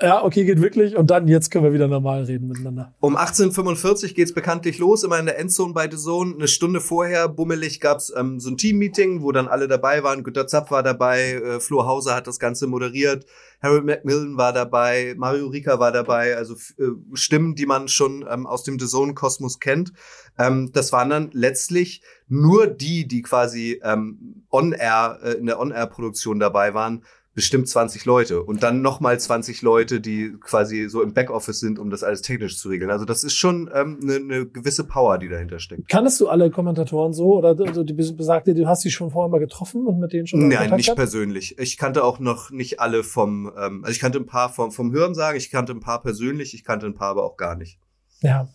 ja, 0.00 0.22
okay, 0.22 0.44
geht 0.44 0.60
wirklich. 0.60 0.94
Und 0.94 1.10
dann, 1.10 1.26
jetzt 1.26 1.50
können 1.50 1.64
wir 1.64 1.72
wieder 1.72 1.88
normal 1.88 2.24
reden 2.24 2.48
miteinander. 2.48 2.94
Um 3.00 3.16
18.45 3.16 4.12
geht's 4.14 4.34
bekanntlich 4.34 4.78
los, 4.78 5.04
immer 5.04 5.18
in 5.18 5.24
der 5.24 5.38
Endzone 5.38 5.72
bei 5.72 5.90
The 5.90 5.96
Zone. 5.96 6.34
Eine 6.34 6.48
Stunde 6.48 6.80
vorher, 6.80 7.28
bummelig, 7.28 7.80
gab's 7.80 8.12
ähm, 8.14 8.38
so 8.38 8.50
ein 8.50 8.58
Team-Meeting, 8.58 9.22
wo 9.22 9.32
dann 9.32 9.48
alle 9.48 9.68
dabei 9.68 10.02
waren. 10.02 10.22
Günter 10.22 10.46
Zapp 10.46 10.70
war 10.70 10.82
dabei, 10.82 11.32
äh, 11.32 11.60
Flo 11.60 11.86
Hauser 11.86 12.14
hat 12.14 12.26
das 12.26 12.38
Ganze 12.38 12.66
moderiert, 12.66 13.24
Harold 13.62 13.86
Macmillan 13.86 14.36
war 14.36 14.52
dabei, 14.52 15.14
Mario 15.16 15.46
Rika 15.46 15.78
war 15.78 15.92
dabei, 15.92 16.36
also 16.36 16.54
äh, 16.78 16.90
Stimmen, 17.14 17.54
die 17.54 17.64
man 17.64 17.88
schon 17.88 18.26
ähm, 18.30 18.46
aus 18.46 18.64
dem 18.64 18.78
The 18.78 18.86
Zone-Kosmos 18.86 19.60
kennt. 19.60 19.94
Ähm, 20.38 20.72
das 20.74 20.92
waren 20.92 21.08
dann 21.08 21.30
letztlich 21.32 22.02
nur 22.28 22.66
die, 22.66 23.08
die 23.08 23.22
quasi 23.22 23.80
ähm, 23.82 24.44
on-air, 24.50 25.20
äh, 25.22 25.32
in 25.32 25.46
der 25.46 25.58
On-Air-Produktion 25.58 26.38
dabei 26.38 26.74
waren, 26.74 27.02
bestimmt 27.36 27.68
20 27.68 28.06
Leute 28.06 28.42
und 28.42 28.62
dann 28.62 28.80
nochmal 28.80 29.20
20 29.20 29.60
Leute, 29.60 30.00
die 30.00 30.32
quasi 30.40 30.88
so 30.88 31.02
im 31.02 31.12
Backoffice 31.12 31.60
sind, 31.60 31.78
um 31.78 31.90
das 31.90 32.02
alles 32.02 32.22
technisch 32.22 32.58
zu 32.58 32.70
regeln. 32.70 32.90
Also 32.90 33.04
das 33.04 33.24
ist 33.24 33.34
schon 33.34 33.68
eine 33.68 33.80
ähm, 33.82 34.26
ne 34.26 34.46
gewisse 34.46 34.84
Power, 34.84 35.18
die 35.18 35.28
dahinter 35.28 35.58
steckt. 35.58 35.86
Kannst 35.90 36.18
du 36.18 36.28
alle 36.28 36.50
Kommentatoren 36.50 37.12
so 37.12 37.36
oder 37.36 37.54
also 37.66 37.84
die 37.84 37.92
besagte, 37.92 38.54
du 38.54 38.66
hast 38.66 38.80
sie 38.80 38.90
schon 38.90 39.10
vorher 39.10 39.30
mal 39.30 39.38
getroffen 39.38 39.86
und 39.86 40.00
mit 40.00 40.14
denen 40.14 40.26
schon 40.26 40.40
mal 40.40 40.48
Nein, 40.48 40.76
nicht 40.76 40.88
hat? 40.88 40.96
persönlich. 40.96 41.58
Ich 41.58 41.76
kannte 41.76 42.04
auch 42.04 42.20
noch 42.20 42.50
nicht 42.50 42.80
alle 42.80 43.04
vom, 43.04 43.52
ähm, 43.54 43.84
also 43.84 43.92
ich 43.92 44.00
kannte 44.00 44.18
ein 44.18 44.26
paar 44.26 44.48
vom, 44.48 44.72
vom 44.72 44.90
Hören 44.92 45.14
sagen, 45.14 45.36
ich 45.36 45.50
kannte 45.50 45.72
ein 45.72 45.80
paar 45.80 46.02
persönlich, 46.02 46.54
ich 46.54 46.64
kannte 46.64 46.86
ein 46.86 46.94
paar 46.94 47.10
aber 47.10 47.24
auch 47.24 47.36
gar 47.36 47.54
nicht. 47.54 47.78
Ja, 48.22 48.48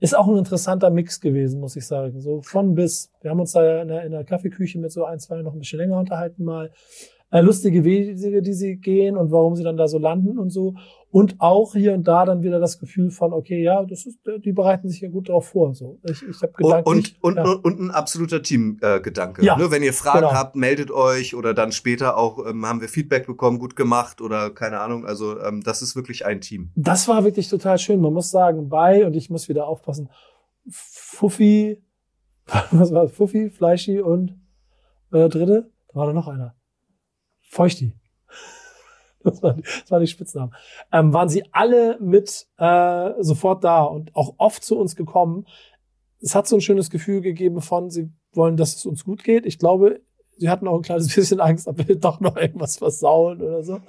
ist 0.00 0.14
auch 0.14 0.28
ein 0.28 0.36
interessanter 0.36 0.90
Mix 0.90 1.20
gewesen, 1.20 1.60
muss 1.60 1.76
ich 1.76 1.86
sagen. 1.86 2.20
So 2.20 2.42
von 2.42 2.74
bis. 2.74 3.10
Wir 3.22 3.30
haben 3.30 3.40
uns 3.40 3.52
da 3.52 3.80
in 3.80 3.88
der, 3.88 4.04
in 4.04 4.12
der 4.12 4.24
Kaffeeküche 4.24 4.78
mit 4.78 4.92
so 4.92 5.06
ein, 5.06 5.18
zwei 5.18 5.40
noch 5.40 5.54
ein 5.54 5.58
bisschen 5.58 5.78
länger 5.78 5.98
unterhalten 5.98 6.44
mal 6.44 6.70
äh, 7.30 7.40
lustige 7.40 7.84
Wege, 7.84 8.42
die 8.42 8.52
sie 8.52 8.76
gehen 8.76 9.16
und 9.16 9.30
warum 9.30 9.54
sie 9.54 9.62
dann 9.62 9.76
da 9.76 9.86
so 9.86 9.98
landen 9.98 10.38
und 10.38 10.50
so. 10.50 10.74
Und 11.10 11.36
auch 11.38 11.72
hier 11.74 11.94
und 11.94 12.06
da 12.06 12.26
dann 12.26 12.42
wieder 12.42 12.60
das 12.60 12.78
Gefühl 12.78 13.10
von, 13.10 13.32
okay, 13.32 13.62
ja, 13.62 13.82
das 13.84 14.04
ist, 14.04 14.18
die 14.44 14.52
bereiten 14.52 14.88
sich 14.88 15.00
ja 15.00 15.08
gut 15.08 15.30
darauf 15.30 15.48
vor. 15.48 15.74
So, 15.74 15.98
ich, 16.04 16.22
ich 16.22 16.42
habe 16.42 16.52
gedacht, 16.52 16.86
und, 16.86 17.16
und, 17.22 17.36
ja. 17.36 17.44
und, 17.44 17.64
und, 17.64 17.80
ein 17.80 17.90
absoluter 17.90 18.42
Teamgedanke. 18.42 19.40
Äh, 19.40 19.44
ja, 19.44 19.56
ne? 19.56 19.70
Wenn 19.70 19.82
ihr 19.82 19.94
Fragen 19.94 20.20
genau. 20.20 20.32
habt, 20.32 20.54
meldet 20.54 20.90
euch 20.90 21.34
oder 21.34 21.54
dann 21.54 21.72
später 21.72 22.18
auch 22.18 22.44
ähm, 22.46 22.66
haben 22.66 22.80
wir 22.82 22.88
Feedback 22.88 23.26
bekommen, 23.26 23.58
gut 23.58 23.74
gemacht 23.74 24.20
oder 24.20 24.50
keine 24.50 24.80
Ahnung. 24.80 25.06
Also 25.06 25.40
ähm, 25.40 25.62
das 25.62 25.80
ist 25.80 25.96
wirklich 25.96 26.26
ein 26.26 26.42
Team. 26.42 26.72
Das 26.76 27.08
war 27.08 27.24
wirklich 27.24 27.48
total 27.48 27.78
schön. 27.78 28.00
Man 28.00 28.12
muss 28.12 28.30
sagen, 28.30 28.68
bei 28.68 29.06
und 29.06 29.16
ich 29.16 29.30
muss 29.30 29.48
wieder 29.48 29.66
aufpassen, 29.66 30.10
Fuffi, 30.70 31.82
was 32.70 32.92
war 32.92 33.04
das? 33.04 33.12
Fuffi, 33.12 33.50
Fleischi 33.50 34.00
und 34.00 34.34
äh, 35.10 35.28
dritte, 35.30 35.70
da 35.88 35.94
war 35.94 36.06
da 36.06 36.12
noch 36.12 36.28
einer. 36.28 36.54
Feuchti. 37.48 37.92
Das 39.24 39.42
war, 39.42 39.54
das 39.54 39.90
war 39.90 39.98
die 39.98 40.06
Spitznamen. 40.06 40.54
Ähm, 40.92 41.12
waren 41.12 41.28
sie 41.28 41.42
alle 41.50 41.98
mit 42.00 42.46
äh, 42.56 43.10
sofort 43.18 43.64
da 43.64 43.82
und 43.82 44.14
auch 44.14 44.34
oft 44.38 44.62
zu 44.62 44.78
uns 44.78 44.94
gekommen. 44.94 45.44
Es 46.20 46.36
hat 46.36 46.46
so 46.46 46.56
ein 46.56 46.60
schönes 46.60 46.88
Gefühl 46.88 47.20
gegeben 47.20 47.60
von, 47.60 47.90
sie 47.90 48.12
wollen, 48.32 48.56
dass 48.56 48.76
es 48.76 48.86
uns 48.86 49.04
gut 49.04 49.24
geht. 49.24 49.44
Ich 49.44 49.58
glaube, 49.58 50.00
sie 50.38 50.48
hatten 50.48 50.68
auch 50.68 50.76
ein 50.76 50.82
kleines 50.82 51.14
bisschen 51.14 51.40
Angst, 51.40 51.66
ob 51.66 51.86
wir 51.86 51.96
doch 51.96 52.20
noch 52.20 52.36
irgendwas 52.36 52.78
versauen 52.78 53.42
oder 53.42 53.62
so. 53.62 53.80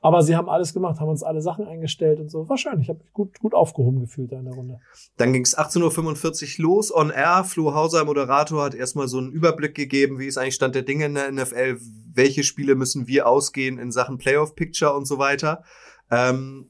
Aber 0.00 0.22
sie 0.22 0.36
haben 0.36 0.48
alles 0.48 0.72
gemacht, 0.72 1.00
haben 1.00 1.08
uns 1.08 1.22
alle 1.22 1.42
Sachen 1.42 1.66
eingestellt 1.66 2.20
und 2.20 2.30
so. 2.30 2.48
War 2.48 2.56
schön. 2.56 2.80
Ich 2.80 2.88
habe 2.88 2.98
mich 3.00 3.12
gut, 3.12 3.38
gut 3.38 3.54
aufgehoben 3.54 4.00
gefühlt 4.00 4.32
da 4.32 4.38
in 4.38 4.46
der 4.46 4.54
Runde. 4.54 4.80
Dann 5.16 5.32
ging 5.32 5.42
es 5.42 5.56
18.45 5.56 6.58
Uhr 6.58 6.64
los, 6.64 6.94
on 6.94 7.10
air. 7.10 7.44
Flo 7.44 7.74
Hauser, 7.74 8.04
Moderator, 8.04 8.64
hat 8.64 8.74
erstmal 8.74 9.08
so 9.08 9.18
einen 9.18 9.32
Überblick 9.32 9.74
gegeben, 9.74 10.18
wie 10.18 10.26
ist 10.26 10.38
eigentlich 10.38 10.54
Stand 10.54 10.74
der 10.74 10.82
Dinge 10.82 11.06
in 11.06 11.14
der 11.14 11.30
NFL, 11.30 11.78
welche 12.12 12.42
Spiele 12.42 12.74
müssen 12.74 13.06
wir 13.06 13.26
ausgehen 13.26 13.78
in 13.78 13.90
Sachen 13.92 14.18
Playoff 14.18 14.54
Picture 14.54 14.94
und 14.94 15.06
so 15.06 15.18
weiter. 15.18 15.62
Ähm, 16.10 16.69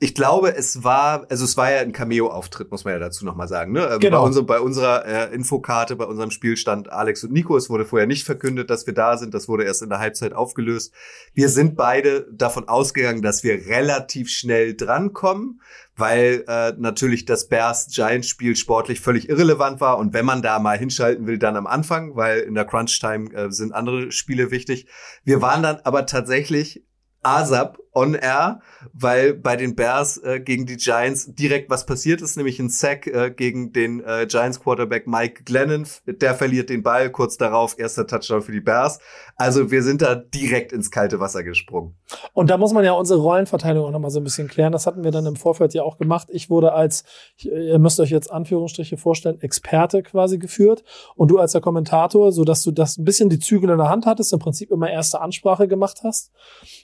ich 0.00 0.14
glaube, 0.14 0.54
es 0.54 0.84
war, 0.84 1.26
also 1.28 1.44
es 1.44 1.56
war 1.56 1.72
ja 1.72 1.80
ein 1.80 1.90
Cameo-Auftritt, 1.90 2.70
muss 2.70 2.84
man 2.84 2.94
ja 2.94 3.00
dazu 3.00 3.24
nochmal 3.24 3.48
sagen. 3.48 3.72
Ne? 3.72 3.84
Also 3.84 3.98
Genau. 3.98 4.20
Bei, 4.20 4.26
unser, 4.26 4.42
bei 4.44 4.60
unserer 4.60 5.04
äh, 5.04 5.34
Infokarte, 5.34 5.96
bei 5.96 6.04
unserem 6.04 6.30
Spielstand 6.30 6.92
Alex 6.92 7.24
und 7.24 7.32
Nico. 7.32 7.56
Es 7.56 7.68
wurde 7.68 7.84
vorher 7.84 8.06
nicht 8.06 8.24
verkündet, 8.24 8.70
dass 8.70 8.86
wir 8.86 8.94
da 8.94 9.16
sind. 9.16 9.34
Das 9.34 9.48
wurde 9.48 9.64
erst 9.64 9.82
in 9.82 9.88
der 9.88 9.98
Halbzeit 9.98 10.34
aufgelöst. 10.34 10.94
Wir 11.34 11.48
sind 11.48 11.76
beide 11.76 12.28
davon 12.32 12.68
ausgegangen, 12.68 13.22
dass 13.22 13.42
wir 13.42 13.66
relativ 13.66 14.30
schnell 14.30 14.76
drankommen, 14.76 15.60
weil 15.96 16.44
äh, 16.46 16.74
natürlich 16.78 17.24
das 17.24 17.48
Bears-Giants-Spiel 17.48 18.54
sportlich 18.54 19.00
völlig 19.00 19.28
irrelevant 19.28 19.80
war. 19.80 19.98
Und 19.98 20.14
wenn 20.14 20.24
man 20.24 20.42
da 20.42 20.60
mal 20.60 20.78
hinschalten 20.78 21.26
will, 21.26 21.38
dann 21.38 21.56
am 21.56 21.66
Anfang, 21.66 22.14
weil 22.14 22.38
in 22.42 22.54
der 22.54 22.66
Crunch-Time 22.66 23.32
äh, 23.32 23.50
sind 23.50 23.72
andere 23.72 24.12
Spiele 24.12 24.52
wichtig. 24.52 24.86
Wir 25.24 25.42
waren 25.42 25.64
dann 25.64 25.80
aber 25.82 26.06
tatsächlich 26.06 26.84
ASAP 27.22 27.78
on 27.98 28.14
air, 28.14 28.60
weil 28.92 29.34
bei 29.34 29.56
den 29.56 29.74
Bears 29.74 30.18
äh, 30.18 30.40
gegen 30.40 30.66
die 30.66 30.76
Giants 30.76 31.34
direkt 31.34 31.68
was 31.68 31.84
passiert 31.84 32.22
ist, 32.22 32.36
nämlich 32.36 32.60
ein 32.60 32.68
Sack 32.68 33.06
äh, 33.06 33.30
gegen 33.30 33.72
den 33.72 34.00
äh, 34.04 34.26
Giants 34.28 34.60
Quarterback 34.60 35.06
Mike 35.06 35.42
Glennon. 35.44 35.86
Der 36.06 36.34
verliert 36.34 36.70
den 36.70 36.82
Ball 36.82 37.10
kurz 37.10 37.36
darauf, 37.36 37.78
erster 37.78 38.06
Touchdown 38.06 38.42
für 38.42 38.52
die 38.52 38.60
Bears. 38.60 39.00
Also 39.36 39.70
wir 39.70 39.82
sind 39.82 40.02
da 40.02 40.14
direkt 40.14 40.72
ins 40.72 40.90
kalte 40.90 41.20
Wasser 41.20 41.42
gesprungen. 41.42 41.96
Und 42.32 42.50
da 42.50 42.56
muss 42.56 42.72
man 42.72 42.84
ja 42.84 42.92
unsere 42.92 43.20
Rollenverteilung 43.20 43.86
auch 43.86 43.90
nochmal 43.90 44.10
so 44.10 44.20
ein 44.20 44.24
bisschen 44.24 44.48
klären. 44.48 44.72
Das 44.72 44.86
hatten 44.86 45.04
wir 45.04 45.10
dann 45.10 45.26
im 45.26 45.36
Vorfeld 45.36 45.74
ja 45.74 45.82
auch 45.82 45.98
gemacht. 45.98 46.28
Ich 46.30 46.50
wurde 46.50 46.72
als, 46.72 47.04
ihr 47.38 47.78
müsst 47.78 47.98
euch 48.00 48.10
jetzt 48.10 48.30
Anführungsstriche 48.30 48.96
vorstellen, 48.96 49.40
Experte 49.40 50.02
quasi 50.02 50.38
geführt 50.38 50.84
und 51.16 51.28
du 51.28 51.38
als 51.38 51.52
der 51.52 51.60
Kommentator, 51.60 52.32
so 52.32 52.44
dass 52.44 52.62
du 52.62 52.70
das 52.70 52.96
ein 52.96 53.04
bisschen 53.04 53.28
die 53.28 53.38
Zügel 53.38 53.70
in 53.70 53.78
der 53.78 53.88
Hand 53.88 54.06
hattest, 54.06 54.32
im 54.32 54.38
Prinzip 54.38 54.70
immer 54.70 54.90
erste 54.90 55.20
Ansprache 55.20 55.66
gemacht 55.68 56.00
hast 56.04 56.30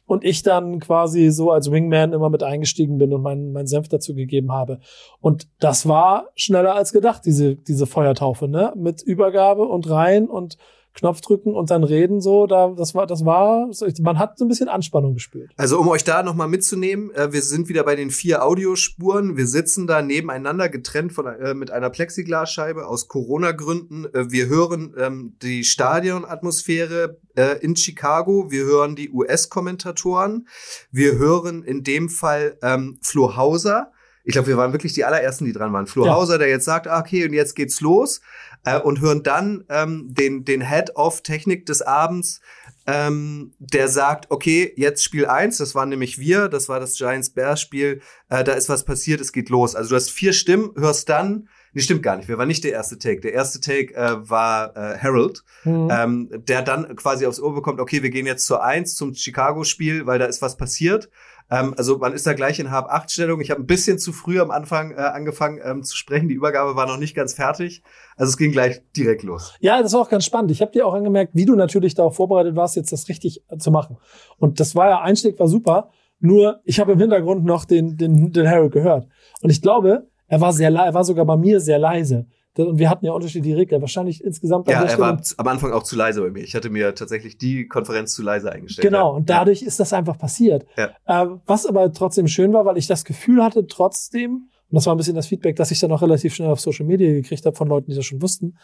und 0.06 0.25
ich 0.25 0.42
dann 0.42 0.80
quasi 0.80 1.03
so 1.06 1.50
als 1.50 1.70
Wingman 1.70 2.12
immer 2.12 2.30
mit 2.30 2.42
eingestiegen 2.42 2.99
bin 2.99 3.12
und 3.12 3.23
meinen 3.23 3.52
mein 3.52 3.66
Senf 3.66 3.88
dazu 3.88 4.14
gegeben 4.14 4.52
habe. 4.52 4.80
Und 5.20 5.49
das 5.61 5.88
war 5.88 6.30
schneller 6.34 6.75
als 6.75 6.92
gedacht, 6.92 7.23
diese, 7.25 7.56
diese 7.56 7.87
Feuertaufe, 7.87 8.49
ne? 8.49 8.73
Mit 8.76 9.02
Übergabe 9.02 9.64
und 9.64 9.88
rein 9.88 10.28
und 10.28 10.56
Knopf 10.94 11.20
drücken 11.20 11.54
und 11.54 11.70
dann 11.70 11.82
reden 11.82 12.20
so, 12.20 12.46
da, 12.46 12.68
das 12.68 12.94
war, 12.94 13.06
das 13.06 13.24
war, 13.24 13.68
man 14.00 14.18
hat 14.18 14.38
so 14.38 14.44
ein 14.44 14.48
bisschen 14.48 14.68
Anspannung 14.68 15.14
gespürt. 15.14 15.50
Also 15.56 15.80
um 15.80 15.88
euch 15.88 16.04
da 16.04 16.22
nochmal 16.22 16.48
mitzunehmen, 16.48 17.10
äh, 17.14 17.32
wir 17.32 17.42
sind 17.42 17.68
wieder 17.68 17.82
bei 17.82 17.96
den 17.96 18.10
vier 18.10 18.44
Audiospuren. 18.44 19.36
Wir 19.36 19.48
sitzen 19.48 19.88
da 19.88 20.02
nebeneinander 20.02 20.68
getrennt 20.68 21.12
von, 21.12 21.26
äh, 21.26 21.54
mit 21.54 21.72
einer 21.72 21.90
Plexiglasscheibe 21.90 22.86
aus 22.86 23.08
Corona-Gründen. 23.08 24.06
Äh, 24.06 24.30
wir 24.30 24.46
hören 24.46 24.94
ähm, 24.96 25.36
die 25.42 25.64
Stadionatmosphäre 25.64 27.18
äh, 27.34 27.58
in 27.58 27.74
Chicago. 27.74 28.50
Wir 28.50 28.64
hören 28.64 28.94
die 28.94 29.10
US-Kommentatoren. 29.10 30.46
Wir 30.92 31.18
hören 31.18 31.64
in 31.64 31.82
dem 31.82 32.08
Fall 32.08 32.56
ähm, 32.62 32.98
Flo 33.02 33.36
Hauser. 33.36 33.90
Ich 34.26 34.32
glaube, 34.32 34.48
wir 34.48 34.56
waren 34.56 34.72
wirklich 34.72 34.94
die 34.94 35.04
allerersten, 35.04 35.44
die 35.44 35.52
dran 35.52 35.72
waren. 35.72 35.86
Flo 35.86 36.06
Ja. 36.06 36.14
Hauser, 36.14 36.38
der 36.38 36.48
jetzt 36.48 36.64
sagt, 36.64 36.88
ah, 36.88 36.98
okay, 36.98 37.26
und 37.26 37.34
jetzt 37.34 37.54
geht's 37.54 37.82
los. 37.82 38.22
Äh, 38.64 38.78
und 38.80 39.00
hören 39.00 39.23
dann 39.23 39.64
ähm, 39.68 40.06
den, 40.14 40.44
den 40.44 40.66
Head 40.68 40.97
of 40.97 41.23
Technik 41.23 41.66
des 41.66 41.83
Abends, 41.83 42.40
ähm, 42.87 43.52
der 43.59 43.88
sagt, 43.88 44.30
okay, 44.30 44.73
jetzt 44.76 45.02
Spiel 45.02 45.26
eins, 45.26 45.59
das 45.59 45.75
waren 45.75 45.88
nämlich 45.88 46.18
wir, 46.18 46.49
das 46.49 46.68
war 46.68 46.80
das 46.80 46.97
Giants-Bears-Spiel, 46.97 48.00
äh, 48.28 48.44
da 48.44 48.52
ist 48.52 48.68
was 48.68 48.85
passiert, 48.85 49.21
es 49.21 49.33
geht 49.33 49.49
los. 49.49 49.75
Also 49.75 49.90
du 49.90 49.97
hast 49.97 50.11
vier 50.11 50.33
Stimmen, 50.33 50.71
hörst 50.76 51.09
dann, 51.09 51.49
nee, 51.73 51.80
stimmt 51.80 52.02
gar 52.02 52.16
nicht, 52.16 52.28
wir 52.28 52.37
waren 52.37 52.49
nicht 52.49 52.62
der 52.64 52.73
erste 52.73 52.99
Take. 52.99 53.21
Der 53.21 53.33
erste 53.33 53.61
Take 53.61 53.94
äh, 53.94 54.28
war 54.28 54.76
äh, 54.76 54.99
Harold, 54.99 55.44
Mhm. 55.64 55.88
ähm, 55.90 56.28
der 56.33 56.61
dann 56.61 56.94
quasi 56.97 57.25
aufs 57.25 57.40
Ohr 57.40 57.54
bekommt, 57.54 57.80
okay, 57.80 58.02
wir 58.02 58.11
gehen 58.11 58.26
jetzt 58.26 58.47
zur 58.47 58.62
Eins 58.62 58.97
zum 58.97 59.14
Chicago-Spiel, 59.14 60.06
weil 60.06 60.18
da 60.18 60.26
ist 60.26 60.42
was 60.42 60.59
passiert. 60.59 61.09
Ähm, 61.50 61.74
also 61.76 61.98
man 61.98 62.12
ist 62.12 62.26
da 62.26 62.32
gleich 62.32 62.58
in 62.58 62.70
Hab-8-Stellung. 62.70 63.40
Ich 63.40 63.50
habe 63.50 63.60
ein 63.60 63.66
bisschen 63.66 63.98
zu 63.98 64.12
früh 64.12 64.40
am 64.40 64.50
Anfang 64.50 64.92
äh, 64.92 64.96
angefangen 64.96 65.60
ähm, 65.62 65.82
zu 65.82 65.96
sprechen. 65.96 66.28
Die 66.28 66.34
Übergabe 66.34 66.76
war 66.76 66.86
noch 66.86 66.96
nicht 66.96 67.14
ganz 67.14 67.34
fertig. 67.34 67.82
Also 68.16 68.30
es 68.30 68.36
ging 68.36 68.52
gleich 68.52 68.82
direkt 68.96 69.22
los. 69.22 69.54
Ja, 69.60 69.82
das 69.82 69.92
war 69.92 70.00
auch 70.00 70.08
ganz 70.08 70.24
spannend. 70.24 70.50
Ich 70.50 70.60
habe 70.60 70.72
dir 70.72 70.86
auch 70.86 70.94
angemerkt, 70.94 71.32
wie 71.34 71.44
du 71.44 71.54
natürlich 71.54 71.94
darauf 71.94 72.16
vorbereitet 72.16 72.56
warst, 72.56 72.76
jetzt 72.76 72.92
das 72.92 73.08
richtig 73.08 73.42
äh, 73.48 73.58
zu 73.58 73.70
machen. 73.70 73.98
Und 74.38 74.60
das 74.60 74.74
war 74.74 74.88
ja, 74.88 75.00
Einstieg 75.00 75.38
war 75.38 75.48
super. 75.48 75.90
Nur, 76.20 76.60
ich 76.64 76.80
habe 76.80 76.92
im 76.92 76.98
Hintergrund 76.98 77.44
noch 77.44 77.64
den, 77.64 77.96
den, 77.96 78.32
den 78.32 78.48
Harold 78.48 78.72
gehört. 78.72 79.08
Und 79.42 79.50
ich 79.50 79.60
glaube, 79.60 80.08
er 80.26 80.40
war 80.40 80.52
sehr, 80.52 80.72
er 80.72 80.94
war 80.94 81.04
sogar 81.04 81.26
bei 81.26 81.36
mir 81.36 81.60
sehr 81.60 81.78
leise. 81.78 82.26
Und 82.56 82.78
wir 82.78 82.88
hatten 82.88 83.04
ja 83.04 83.12
unterschiedliche 83.12 83.56
Regler. 83.56 83.80
Wahrscheinlich 83.80 84.23
insgesamt 84.23 84.68
Ja, 84.68 84.82
er 84.82 84.99
war 84.99 85.20
am 85.37 85.49
Anfang 85.49 85.73
auch 85.73 85.82
zu 85.82 85.96
leise 85.96 86.20
bei 86.20 86.30
mir. 86.30 86.42
Ich 86.42 86.54
hatte 86.54 86.70
mir 86.70 86.94
tatsächlich 86.94 87.37
die 87.37 87.66
Konferenz 87.66 88.14
zu 88.14 88.23
leise 88.23 88.52
eingestellt. 88.52 88.87
Genau, 88.87 89.11
ja. 89.11 89.16
und 89.16 89.28
dadurch 89.28 89.62
ist 89.62 89.80
das 89.80 89.92
einfach 89.92 90.18
passiert. 90.18 90.64
Ja. 90.76 90.90
Äh, 91.06 91.37
was 91.46 91.66
aber 91.66 91.92
trotzdem 91.92 92.28
schön 92.28 92.52
war, 92.52 92.64
weil 92.64 92.78
ich 92.78 92.87
das 92.87 93.04
Gefühl 93.04 93.42
hatte, 93.42 93.66
trotzdem, 93.66 94.49
und 94.70 94.75
das 94.76 94.87
war 94.87 94.94
ein 94.94 94.99
bisschen 94.99 95.16
das 95.16 95.26
Feedback, 95.26 95.56
das 95.56 95.70
ich 95.70 95.80
dann 95.80 95.90
auch 95.92 96.02
relativ 96.02 96.34
schnell 96.34 96.50
auf 96.50 96.61
Social 96.61 96.87
Media 96.87 97.12
gekriegt 97.12 97.44
habe 97.44 97.56
von 97.56 97.68
Leuten, 97.68 97.90
die 97.90 97.96
das 97.96 98.06
schon 98.06 98.23
wussten, 98.23 98.56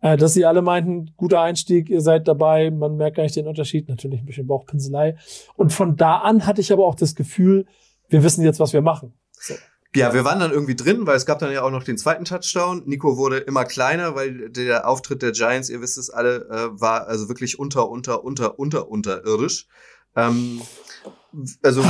äh, 0.00 0.16
dass 0.16 0.32
sie 0.32 0.46
alle 0.46 0.62
meinten, 0.62 1.12
guter 1.16 1.40
Einstieg, 1.40 1.90
ihr 1.90 2.00
seid 2.00 2.26
dabei, 2.26 2.70
man 2.70 2.96
merkt 2.96 3.16
gar 3.16 3.24
nicht 3.24 3.36
den 3.36 3.46
Unterschied, 3.46 3.88
natürlich 3.88 4.20
ein 4.20 4.26
bisschen 4.26 4.46
Bauchpinselei. 4.46 5.16
Und 5.56 5.72
von 5.72 5.96
da 5.96 6.18
an 6.18 6.46
hatte 6.46 6.60
ich 6.60 6.72
aber 6.72 6.86
auch 6.86 6.94
das 6.94 7.14
Gefühl, 7.14 7.66
wir 8.08 8.22
wissen 8.22 8.44
jetzt, 8.44 8.60
was 8.60 8.72
wir 8.72 8.82
machen. 8.82 9.14
So. 9.32 9.54
Ja, 9.94 10.12
wir 10.12 10.24
waren 10.24 10.40
dann 10.40 10.50
irgendwie 10.50 10.74
drin, 10.74 11.06
weil 11.06 11.16
es 11.16 11.24
gab 11.24 11.38
dann 11.38 11.52
ja 11.52 11.62
auch 11.62 11.70
noch 11.70 11.84
den 11.84 11.96
zweiten 11.96 12.24
Touchdown. 12.24 12.82
Nico 12.86 13.16
wurde 13.16 13.38
immer 13.38 13.64
kleiner, 13.64 14.14
weil 14.14 14.50
der 14.50 14.88
Auftritt 14.88 15.22
der 15.22 15.32
Giants, 15.32 15.70
ihr 15.70 15.80
wisst 15.80 15.98
es 15.98 16.10
alle, 16.10 16.48
äh, 16.48 16.80
war 16.80 17.06
also 17.06 17.28
wirklich 17.28 17.58
unter, 17.58 17.88
unter, 17.88 18.24
unter, 18.24 18.58
unter, 18.58 18.88
unterirdisch. 18.88 19.66
Ähm, 20.16 20.62
also 21.62 21.84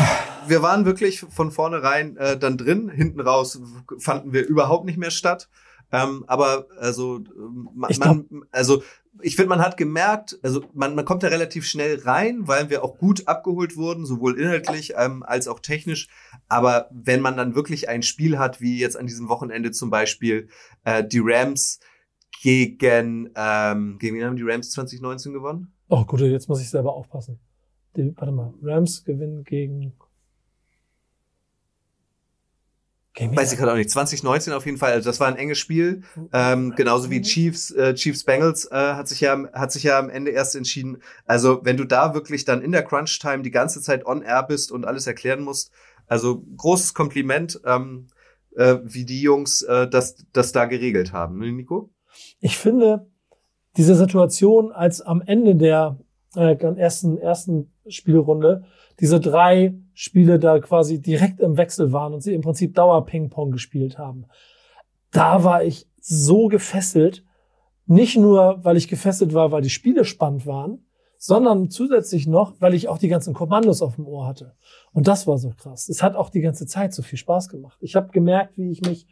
wir 0.47 0.63
waren 0.63 0.85
wirklich 0.85 1.21
von 1.21 1.51
vornherein 1.51 2.17
äh, 2.17 2.39
dann 2.39 2.59
drin. 2.59 2.89
Hinten 2.89 3.21
raus 3.21 3.61
fanden 3.99 4.33
wir 4.33 4.47
überhaupt 4.47 4.85
nicht 4.85 4.99
mehr 4.99 5.11
statt. 5.11 5.49
Ähm, 5.93 6.25
aber 6.27 6.67
also 6.79 7.19
ähm, 7.37 7.69
man, 7.75 7.91
Ich 7.91 7.99
man 7.99 8.27
also 8.51 8.83
ich 9.25 9.37
finde, 9.37 9.49
man 9.49 9.61
hat 9.61 9.79
gemerkt, 9.79 10.39
also 10.43 10.63
man, 10.75 10.95
man 10.95 11.05
kommt 11.07 11.23
da 11.23 11.29
relativ 11.29 11.65
schnell 11.67 11.99
rein, 12.01 12.47
weil 12.47 12.69
wir 12.69 12.85
auch 12.85 12.99
gut 12.99 13.27
abgeholt 13.27 13.77
wurden, 13.77 14.05
sowohl 14.05 14.39
inhaltlich 14.39 14.93
ähm, 14.97 15.23
als 15.23 15.49
auch 15.49 15.61
technisch. 15.61 16.09
Aber 16.49 16.91
wenn 16.93 17.23
man 17.23 17.37
dann 17.37 17.55
wirklich 17.55 17.89
ein 17.89 18.03
Spiel 18.03 18.39
hat, 18.39 18.61
wie 18.61 18.79
jetzt 18.79 18.99
an 18.99 19.07
diesem 19.07 19.29
Wochenende 19.31 19.71
zum 19.71 19.89
Beispiel 19.89 20.49
äh, 20.85 21.03
die 21.03 21.23
Rams 21.23 21.81
gegen, 22.43 23.31
ähm, 23.35 23.97
gegen 23.99 24.17
wen 24.17 24.25
haben 24.25 24.37
die 24.37 24.43
Rams 24.43 24.71
2019 24.73 25.33
gewonnen? 25.33 25.73
Oh 25.89 26.05
gut, 26.05 26.21
jetzt 26.21 26.49
muss 26.49 26.61
ich 26.61 26.69
selber 26.69 26.95
aufpassen. 26.95 27.41
Die, 27.97 28.15
warte 28.17 28.33
mal, 28.33 28.53
Rams 28.63 29.05
gewinnen 29.05 29.45
gegen. 29.45 29.95
Wen? 33.17 33.37
Weiß 33.37 33.53
ich 33.53 33.59
gerade 33.59 33.73
auch 33.73 33.77
nicht. 33.77 33.91
2019 33.91 34.53
auf 34.53 34.67
jeden 34.67 34.79
Fall. 34.79 34.93
Also 34.93 35.09
das 35.09 35.21
war 35.21 35.29
ein 35.29 35.37
enges 35.37 35.59
Spiel. 35.59 36.03
Ähm, 36.33 36.75
genauso 36.77 37.11
wie 37.11 37.21
Chiefs, 37.21 37.71
äh, 37.71 37.95
Chiefs 37.95 38.25
Bengals 38.25 38.71
äh, 38.71 38.75
hat 38.75 39.09
sich 39.09 39.21
ja 39.21 39.39
hat 39.53 39.73
sich 39.73 39.85
ja 39.85 39.99
am 39.99 40.11
Ende 40.11 40.31
erst 40.31 40.57
entschieden. 40.57 40.99
Also 41.27 41.61
wenn 41.63 41.77
du 41.77 41.85
da 41.85 42.15
wirklich 42.15 42.45
dann 42.45 42.63
in 42.63 42.73
der 42.73 42.83
Crunch 42.83 43.19
Time 43.21 43.43
die 43.43 43.51
ganze 43.51 43.81
Zeit 43.81 44.07
on 44.07 44.23
air 44.23 44.43
bist 44.43 44.73
und 44.73 44.85
alles 44.85 45.07
erklären 45.07 45.43
musst, 45.43 45.71
also 46.07 46.43
großes 46.57 46.95
Kompliment, 46.95 47.61
ähm, 47.65 48.09
äh, 48.57 48.77
wie 48.85 49.05
die 49.05 49.23
Jungs 49.23 49.63
äh, 49.63 49.89
das 49.89 50.25
das 50.33 50.53
da 50.53 50.65
geregelt 50.67 51.13
haben, 51.13 51.39
ne, 51.39 51.53
Nico? 51.53 51.91
ich 52.41 52.59
finde, 52.59 53.07
diese 53.77 53.95
Situation, 53.95 54.73
als 54.73 55.01
am 55.01 55.23
Ende 55.23 55.57
der 55.57 55.99
äh, 56.37 56.55
ersten, 56.57 57.19
ersten 57.19 57.73
Spielrunde 57.89 58.65
diese 59.01 59.21
drei 59.21 59.75
Spiele 59.93 60.39
da 60.39 60.59
quasi 60.59 61.01
direkt 61.01 61.41
im 61.41 61.57
Wechsel 61.57 61.93
waren 61.93 62.15
und 62.15 62.23
sie 62.23 62.35
im 62.35 62.43
Prinzip 62.43 62.75
Dauer-Ping-Pong 62.75 63.51
gespielt 63.51 63.99
haben, 63.99 64.27
da 65.11 65.45
war 65.45 65.65
ich 65.65 65.87
so 66.01 66.49
gefesselt. 66.49 67.25
Nicht 67.87 68.17
nur, 68.17 68.65
weil 68.65 68.77
ich 68.77 68.89
gefesselt 68.89 69.35
war, 69.35 69.53
weil 69.53 69.63
die 69.63 69.71
Spiele 69.71 70.05
spannend 70.05 70.47
waren, 70.47 70.87
sondern 71.19 71.71
zusätzlich 71.71 72.27
noch, 72.27 72.55
weil 72.61 72.75
ich 72.75 72.89
auch 72.89 72.99
die 72.99 73.09
ganzen 73.09 73.35
Kommandos 73.35 73.83
auf 73.83 73.97
dem 73.97 74.07
Ohr 74.07 74.27
hatte. 74.27 74.55
Und 74.93 75.07
das 75.07 75.27
war 75.27 75.39
so 75.39 75.51
krass. 75.51 75.89
Es 75.89 76.03
hat 76.03 76.17
auch 76.17 76.31
die 76.31 76.41
ganze 76.41 76.67
Zeit 76.67 76.93
so 76.93 77.03
viel 77.03 77.19
Spaß 77.19 77.49
gemacht. 77.49 77.79
Ich 77.81 77.95
habe 77.95 78.11
gemerkt, 78.11 78.59
wie 78.59 78.71
ich 78.71 78.83
mich 78.83 79.07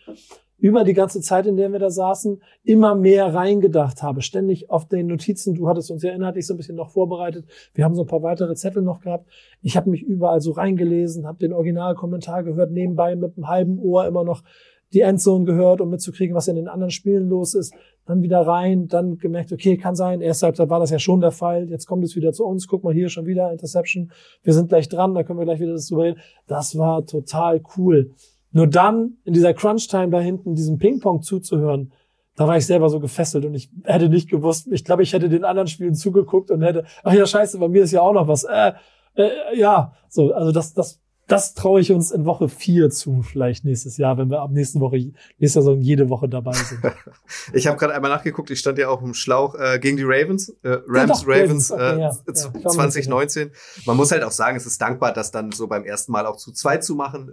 über 0.63 0.85
die 0.85 0.95
ganze 0.95 1.21
Zeit, 1.21 1.47
in 1.47 1.57
der 1.57 1.73
wir 1.73 1.81
da 1.81 1.91
saßen, 1.91 2.41
immer 2.63 2.95
mehr 2.95 3.35
reingedacht 3.35 4.01
habe. 4.01 4.23
Ständig 4.23 4.71
auf 4.71 4.87
den 4.87 5.09
Notizen, 5.09 5.57
du 5.57 5.69
hattest 5.69 5.91
uns 5.91 6.05
ja 6.05 6.13
inhaltlich 6.13 6.47
so 6.47 6.55
ein 6.55 6.57
bisschen 6.57 6.77
noch 6.77 6.91
vorbereitet. 6.91 7.47
Wir 7.75 7.85
haben 7.85 7.97
so 7.97 8.03
ein 8.03 8.07
paar 8.07 8.23
weitere 8.23 8.55
Zettel 8.55 8.81
noch 8.81 9.01
gehabt. 9.01 9.29
Ich 9.61 9.77
habe 9.77 9.91
mich 9.91 10.05
überall 10.05 10.41
so 10.41 10.53
reingelesen, 10.53 11.27
habe 11.27 11.41
den 11.41 11.53
Originalkommentar 11.53 12.45
gehört, 12.45 12.71
nebenbei 12.71 13.17
mit 13.17 13.37
einem 13.37 13.49
halben 13.49 13.79
Ohr 13.81 14.07
immer 14.07 14.23
noch 14.23 14.45
die 14.93 15.01
Endzone 15.01 15.47
gehört, 15.47 15.81
um 15.81 15.91
mitzukriegen, 15.91 16.37
was 16.37 16.47
in 16.47 16.55
den 16.55 16.69
anderen 16.69 16.93
Spielen 16.93 17.29
los 17.29 17.55
ist. 17.55 17.75
Dann 18.07 18.23
wieder 18.23 18.47
rein, 18.47 18.87
dann 18.87 19.19
gemerkt, 19.19 19.53
okay, 19.53 19.77
kann 19.77 19.97
sein. 19.97 20.21
Erste 20.21 20.47
Halbzeit 20.47 20.69
war 20.69 20.79
das 20.79 20.91
ja 20.91 21.01
schon 21.01 21.21
der 21.21 21.33
Fall. 21.33 21.69
Jetzt 21.71 21.87
kommt 21.87 22.05
es 22.05 22.15
wieder 22.15 22.33
zu 22.33 22.45
uns. 22.45 22.69
Guck 22.69 22.85
mal 22.85 22.95
hier 22.95 23.09
schon 23.09 23.27
wieder 23.27 23.51
Interception. 23.51 24.13
Wir 24.45 24.53
sind 24.53 24.69
gleich 24.69 24.89
dran, 24.89 25.15
da 25.15 25.25
können 25.25 25.41
wir 25.41 25.45
gleich 25.45 25.61
wieder 25.61 25.73
das 25.73 25.89
drüber 25.89 26.05
reden. 26.05 26.21
Das 26.47 26.79
war 26.79 27.05
total 27.05 27.63
cool. 27.77 28.13
Nur 28.53 28.67
dann 28.67 29.17
in 29.25 29.33
dieser 29.33 29.55
Crunch-Time 29.55 30.11
da 30.11 30.21
hinten 30.21 30.55
diesem 30.55 30.79
Ping-Pong 30.79 31.23
zuzuhören, 31.23 31.93
da 32.37 32.49
war 32.49 32.57
ich 32.57 32.67
selber 32.67 32.89
so 32.89 33.01
gefesselt 33.01 33.45
und 33.45 33.55
ich 33.55 33.71
hätte 33.85 34.09
nicht 34.09 34.31
gewusst, 34.31 34.67
ich 34.71 34.85
glaube, 34.85 35.03
ich 35.03 35.13
hätte 35.13 35.29
den 35.29 35.45
anderen 35.45 35.69
Spielen 35.69 35.95
zugeguckt 35.95 36.51
und 36.51 36.63
hätte, 36.63 36.85
ach 37.03 37.13
ja, 37.13 37.27
scheiße, 37.27 37.59
bei 37.59 37.69
mir 37.69 37.83
ist 37.83 37.93
ja 37.93 38.01
auch 38.01 38.15
noch 38.15 38.29
was. 38.29 38.45
Äh, 38.45 38.73
äh, 39.15 39.31
ja, 39.55 39.93
so, 40.09 40.33
also 40.33 40.53
das, 40.53 40.73
das 40.73 41.02
das 41.33 41.55
traue 41.55 41.81
ich 41.81 41.91
uns 41.91 42.11
in 42.11 42.27
Woche 42.27 42.47
vier 42.47 42.91
zu, 42.91 43.23
vielleicht 43.23 43.65
nächstes 43.65 43.97
Jahr, 43.97 44.19
wenn 44.19 44.31
wir 44.31 44.43
ab 44.43 44.51
nächsten 44.51 44.81
Woche, 44.81 44.99
nächste 45.39 45.61
Saison 45.61 45.81
jede 45.81 46.11
Woche 46.11 46.29
dabei 46.29 46.53
sind. 46.53 46.83
ich 47.55 47.67
habe 47.67 47.79
gerade 47.79 47.95
einmal 47.95 48.11
nachgeguckt, 48.11 48.51
ich 48.51 48.59
stand 48.59 48.77
ja 48.77 48.91
auch 48.91 49.01
im 49.01 49.15
Schlauch 49.15 49.55
äh, 49.55 49.79
gegen 49.79 49.97
die 49.97 50.03
Ravens, 50.03 50.51
äh, 50.63 50.77
Rams, 50.87 51.23
ja, 51.23 51.29
Ravens, 51.29 51.71
okay, 51.71 51.97
äh, 51.97 52.01
ja. 52.01 52.11
Ja, 52.27 52.69
2019. 52.69 53.51
Man 53.87 53.97
muss 53.97 54.13
halt 54.13 54.25
auch 54.25 54.31
sagen, 54.31 54.59
es 54.59 54.67
ist 54.67 54.83
dankbar, 54.83 55.15
das 55.15 55.31
dann 55.31 55.53
so 55.53 55.69
beim 55.69 55.85
ersten 55.85 56.13
Mal 56.13 56.27
auch 56.27 56.37
zu 56.37 56.53
zweit 56.53 56.85
zu 56.85 56.95
machen. 56.97 57.31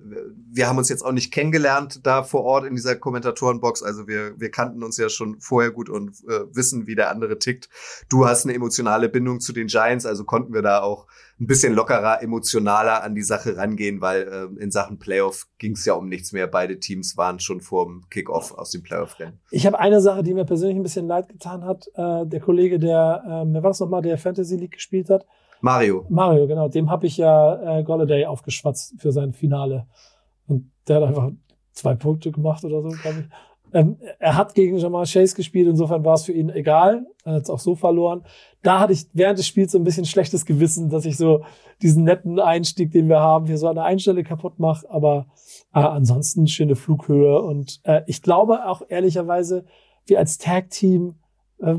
Wir 0.50 0.70
haben 0.70 0.78
uns 0.78 0.88
jetzt 0.88 1.04
auch 1.04 1.12
nicht 1.12 1.34
kennengelernt 1.34 2.00
da 2.04 2.24
vor 2.24 2.46
Ort 2.46 2.66
in 2.66 2.76
dieser 2.76 2.96
Kommentatorenbox, 2.96 3.84
also 3.84 4.08
wir, 4.08 4.40
wir 4.40 4.50
kannten 4.50 4.82
uns 4.82 4.96
ja 4.96 5.10
schon 5.10 5.42
vorher 5.42 5.72
gut 5.72 5.90
und 5.90 6.12
äh, 6.30 6.46
wissen, 6.54 6.88
wie 6.88 6.96
der 6.96 7.12
andere 7.12 7.38
tickt. 7.38 7.68
Du 8.08 8.26
hast 8.26 8.46
eine 8.46 8.54
emotionale 8.56 9.10
Bindung 9.10 9.42
zu 9.42 9.52
den 9.52 9.68
Giants, 9.68 10.06
also 10.06 10.24
konnten 10.24 10.54
wir 10.54 10.62
da 10.62 10.84
auch 10.84 11.06
ein 11.40 11.48
bisschen 11.48 11.74
lockerer, 11.74 12.22
emotionaler 12.22 13.04
an 13.04 13.16
die 13.16 13.22
Sache 13.22 13.56
rangehen, 13.56 14.02
weil 14.02 14.24
äh, 14.58 14.62
in 14.62 14.72
Sachen 14.72 15.00
Playoff 15.00 15.48
ging 15.58 15.72
es 15.72 15.86
ja 15.86 15.94
um 15.94 16.10
nichts 16.10 16.34
mehr. 16.34 16.48
Beide 16.48 16.80
Teams 16.80 17.16
waren 17.16 17.40
schon 17.40 17.62
vor 17.62 17.86
dem 17.86 18.10
Kickoff 18.10 18.54
aus 18.54 18.72
dem 18.72 18.84
Playoff-Rennen. 18.84 19.40
Ich 19.52 19.66
habe 19.66 19.80
eine 19.80 20.02
Sache, 20.02 20.22
die 20.22 20.34
mir 20.34 20.44
persönlich 20.44 20.76
ein 20.76 20.84
bisschen 20.84 21.08
leid 21.08 21.30
getan 21.30 21.64
hat. 21.64 21.88
Äh, 21.94 22.26
der 22.26 22.42
Kollege, 22.42 22.78
der, 22.78 23.24
äh, 23.26 23.54
wer 23.54 23.64
war 23.64 23.70
das 23.70 23.80
nochmal, 23.80 24.02
der 24.02 24.18
Fantasy 24.18 24.58
League 24.58 24.74
gespielt 24.74 25.10
hat? 25.10 25.26
Mario. 25.62 26.06
Mario, 26.10 26.48
genau. 26.48 26.68
Dem 26.68 26.90
habe 26.90 27.08
ich 27.08 27.18
ja 27.18 27.80
äh, 27.80 27.84
Golladay 27.84 28.26
aufgeschwatzt 28.26 28.96
für 28.98 29.12
sein 29.12 29.32
Finale. 29.32 29.88
Und 30.48 30.72
der 30.88 30.98
hat 30.98 31.04
einfach 31.04 31.32
zwei 31.72 31.96
Punkte 31.96 32.32
gemacht 32.32 32.64
oder 32.66 32.82
so, 32.82 32.90
glaube 32.90 33.20
ich. 33.22 33.26
Ähm, 33.74 33.98
er 34.20 34.36
hat 34.36 34.56
gegen 34.56 34.78
Jamal 34.78 35.06
Chase 35.06 35.36
gespielt, 35.36 35.68
insofern 35.68 36.04
war 36.04 36.16
es 36.16 36.24
für 36.24 36.34
ihn 36.34 36.50
egal. 36.50 37.06
Er 37.24 37.34
hat 37.34 37.44
es 37.44 37.50
auch 37.50 37.60
so 37.60 37.76
verloren. 37.76 38.24
Da 38.62 38.80
hatte 38.80 38.94
ich 38.94 39.08
während 39.14 39.40
des 39.40 39.48
Spiels 39.48 39.72
so 39.72 39.78
ein 39.78 39.84
bisschen 39.84 40.06
schlechtes 40.06 40.46
Gewissen, 40.46 40.90
dass 40.90 41.06
ich 41.06 41.18
so 41.18 41.44
diesen 41.82 42.04
netten 42.04 42.40
Einstieg, 42.40 42.92
den 42.92 43.08
wir 43.08 43.20
haben, 43.20 43.46
hier 43.46 43.58
so 43.58 43.68
an 43.68 43.76
der 43.76 43.86
einen 43.86 44.00
Stelle 44.00 44.24
kaputt 44.24 44.60
mache. 44.60 44.90
Aber 44.90 45.28
äh, 45.74 45.80
ansonsten 45.80 46.48
schöne 46.48 46.76
Flughöhe. 46.76 47.42
Und 47.42 47.80
äh, 47.84 48.02
ich 48.08 48.22
glaube 48.22 48.66
auch 48.68 48.82
ehrlicherweise, 48.88 49.66
wir 50.06 50.20
als 50.20 50.38
Tag-Team 50.38 51.16
äh, 51.60 51.76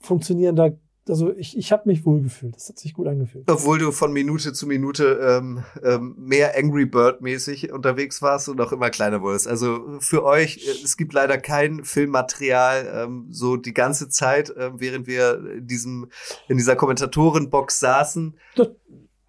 funktionieren 0.00 0.56
da 0.56 0.70
also 1.08 1.34
ich, 1.34 1.56
ich 1.56 1.72
habe 1.72 1.82
mich 1.86 2.06
wohlgefühlt. 2.06 2.54
Das 2.54 2.68
hat 2.68 2.78
sich 2.78 2.94
gut 2.94 3.08
angefühlt. 3.08 3.50
Obwohl 3.50 3.78
du 3.78 3.90
von 3.92 4.12
Minute 4.12 4.52
zu 4.52 4.66
Minute 4.66 5.18
ähm, 5.22 5.64
ähm, 5.82 6.14
mehr 6.18 6.56
Angry 6.56 6.86
Bird-mäßig 6.86 7.72
unterwegs 7.72 8.22
warst 8.22 8.48
und 8.48 8.60
auch 8.60 8.72
immer 8.72 8.90
kleiner 8.90 9.20
wurdest. 9.20 9.48
Also 9.48 9.98
für 9.98 10.24
euch, 10.24 10.58
äh, 10.58 10.84
es 10.84 10.96
gibt 10.96 11.12
leider 11.12 11.38
kein 11.38 11.84
Filmmaterial 11.84 13.04
ähm, 13.04 13.26
so 13.30 13.56
die 13.56 13.74
ganze 13.74 14.08
Zeit, 14.08 14.50
äh, 14.50 14.70
während 14.74 15.06
wir 15.06 15.42
in 15.56 15.66
diesem 15.66 16.08
in 16.48 16.56
dieser 16.56 16.76
Kommentatorenbox 16.76 17.80
saßen. 17.80 18.36
Das, 18.54 18.68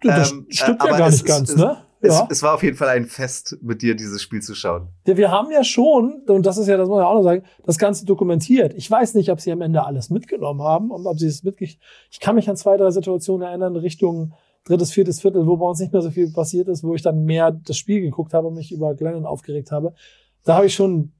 das 0.00 0.32
ähm, 0.32 0.46
stimmt 0.50 0.82
ja 0.82 0.98
gar 0.98 1.10
nicht 1.10 1.26
ganz, 1.26 1.50
ist, 1.50 1.56
ne? 1.56 1.84
Ja. 2.04 2.26
Es, 2.28 2.38
es, 2.38 2.42
war 2.42 2.54
auf 2.54 2.62
jeden 2.62 2.76
Fall 2.76 2.88
ein 2.88 3.06
Fest, 3.06 3.56
mit 3.62 3.80
dir 3.80 3.94
dieses 3.94 4.20
Spiel 4.20 4.42
zu 4.42 4.54
schauen. 4.54 4.88
Ja, 5.06 5.16
wir 5.16 5.30
haben 5.30 5.50
ja 5.50 5.64
schon, 5.64 6.22
und 6.26 6.44
das 6.44 6.58
ist 6.58 6.68
ja, 6.68 6.76
das 6.76 6.88
muss 6.88 6.96
man 6.96 7.04
ja 7.04 7.08
auch 7.08 7.14
noch 7.14 7.22
sagen, 7.22 7.44
das 7.64 7.78
Ganze 7.78 8.04
dokumentiert. 8.04 8.74
Ich 8.74 8.90
weiß 8.90 9.14
nicht, 9.14 9.30
ob 9.30 9.40
sie 9.40 9.50
am 9.50 9.62
Ende 9.62 9.84
alles 9.84 10.10
mitgenommen 10.10 10.62
haben 10.62 10.90
und 10.90 11.06
ob 11.06 11.18
sie 11.18 11.26
es 11.26 11.42
mitgekriegt 11.42 11.80
Ich 12.10 12.20
kann 12.20 12.34
mich 12.34 12.48
an 12.50 12.56
zwei, 12.56 12.76
drei 12.76 12.90
Situationen 12.90 13.48
erinnern, 13.48 13.76
Richtung 13.76 14.34
drittes, 14.64 14.92
viertes 14.92 15.20
Viertel, 15.20 15.46
wo 15.46 15.56
bei 15.56 15.66
uns 15.66 15.80
nicht 15.80 15.92
mehr 15.92 16.02
so 16.02 16.10
viel 16.10 16.30
passiert 16.32 16.68
ist, 16.68 16.82
wo 16.82 16.94
ich 16.94 17.02
dann 17.02 17.24
mehr 17.24 17.52
das 17.52 17.76
Spiel 17.76 18.00
geguckt 18.00 18.34
habe 18.34 18.48
und 18.48 18.54
mich 18.54 18.72
über 18.72 18.94
Glennon 18.94 19.26
aufgeregt 19.26 19.70
habe. 19.70 19.94
Da 20.44 20.56
habe 20.56 20.66
ich 20.66 20.74
schon, 20.74 21.12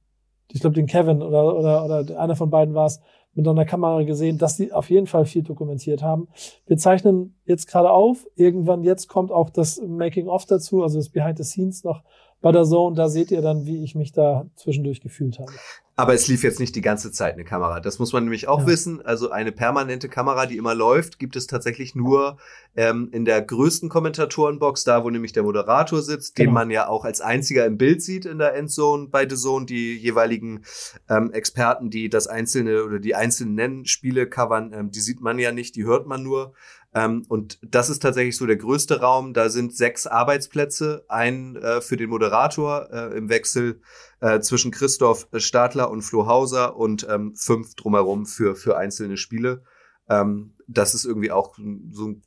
ich 0.51 0.61
glaube, 0.61 0.75
den 0.75 0.87
Kevin 0.87 1.23
oder, 1.23 1.57
oder, 1.57 1.85
oder 1.85 2.21
einer 2.21 2.37
von 2.37 2.51
beiden 2.51 2.75
war 2.75 2.87
es, 2.87 3.01
mit 3.35 3.47
einer 3.47 3.65
Kamera 3.65 4.03
gesehen, 4.03 4.39
dass 4.39 4.57
sie 4.57 4.73
auf 4.73 4.91
jeden 4.91 5.07
Fall 5.07 5.25
viel 5.25 5.43
dokumentiert 5.43 6.03
haben. 6.03 6.29
Wir 6.67 6.77
zeichnen 6.77 7.35
jetzt 7.45 7.67
gerade 7.67 7.91
auf. 7.91 8.27
Irgendwann 8.37 8.83
jetzt 8.83 9.09
kommt 9.09 9.33
auch 9.33 9.51
das 9.51 9.81
Making-of 9.81 10.47
dazu, 10.47 10.83
also 10.83 10.99
das 10.99 11.09
Behind 11.09 11.37
the 11.39 11.45
Scenes 11.45 11.85
noch 11.85 12.03
bei 12.41 12.53
der 12.53 12.65
Zone. 12.65 12.95
Da 12.95 13.09
seht 13.09 13.31
ihr 13.31 13.43
dann, 13.43 13.67
wie 13.67 13.83
ich 13.83 13.95
mich 13.95 14.13
da 14.13 14.47
zwischendurch 14.55 15.01
gefühlt 15.01 15.39
habe. 15.39 15.53
Aber 15.97 16.13
es 16.13 16.27
lief 16.27 16.43
jetzt 16.43 16.59
nicht 16.59 16.75
die 16.75 16.81
ganze 16.81 17.13
Zeit 17.13 17.35
eine 17.35 17.45
Kamera. 17.45 17.79
Das 17.79 18.01
muss 18.01 18.13
man 18.13 18.25
nämlich 18.25 18.49
auch 18.49 18.63
ja. 18.63 18.67
wissen. 18.67 19.01
Also 19.07 19.31
eine 19.31 19.53
permanente 19.53 20.09
Kamera, 20.09 20.47
die 20.47 20.57
immer 20.57 20.75
läuft, 20.75 21.21
gibt 21.21 21.37
es 21.37 21.47
tatsächlich 21.47 21.95
nur 21.95 22.37
ähm, 22.75 23.11
in 23.13 23.25
der 23.25 23.41
größten 23.41 23.89
Kommentatorenbox, 23.89 24.83
da 24.83 25.05
wo 25.05 25.11
nämlich 25.11 25.33
der 25.33 25.45
Moderator 25.45 26.03
sitzt, 26.03 26.35
genau. 26.35 26.49
den 26.49 26.55
man 26.55 26.71
ja 26.71 26.89
auch 26.89 27.05
als 27.05 27.21
einziger 27.21 27.65
im 27.65 27.79
Bild 27.79 28.03
sieht 28.03 28.25
in 28.25 28.39
der 28.39 28.55
Endzone 28.55 29.07
bei 29.07 29.29
The 29.29 29.37
Zone. 29.37 29.67
Die 29.67 29.97
jeweiligen 29.97 30.65
ähm, 31.09 31.31
Experten, 31.31 31.91
die 31.91 32.09
das 32.09 32.27
einzelne 32.27 32.83
oder 32.83 32.99
die 32.99 33.15
einzelnen 33.15 33.87
Spiele 33.87 34.29
covern, 34.29 34.73
ähm, 34.73 34.91
die 34.91 35.01
sieht 35.01 35.21
man 35.21 35.39
ja 35.39 35.53
nicht, 35.53 35.77
die 35.77 35.85
hört 35.85 36.09
man 36.09 36.25
nur. 36.25 36.55
Ähm, 36.95 37.25
und 37.29 37.59
das 37.63 37.91
ist 37.91 38.01
tatsächlich 38.01 38.37
so 38.37 38.47
der 38.47 38.57
größte 38.57 39.01
Raum. 39.01 39.35
Da 39.35 39.49
sind 39.49 39.77
sechs 39.77 40.07
Arbeitsplätze, 40.07 41.05
ein 41.09 41.57
äh, 41.57 41.81
für 41.81 41.97
den 41.97 42.09
Moderator 42.09 42.89
äh, 42.93 43.19
im 43.19 43.29
Wechsel 43.29 43.81
äh, 44.21 44.41
zwischen 44.41 44.71
Christoph 44.71 45.29
Stadler 45.37 45.91
und 45.91 46.03
Flo 46.03 46.27
Hauser 46.27 46.77
und 46.77 47.07
ähm, 47.11 47.35
fünf 47.35 47.75
drumherum 47.75 48.27
für, 48.27 48.55
für 48.55 48.77
einzelne 48.77 49.17
Spiele. 49.17 49.63
Ähm, 50.09 50.55
das 50.69 50.95
ist 50.95 51.05
irgendwie 51.05 51.33
auch 51.33 51.57
so 51.91 52.09
ein, 52.09 52.23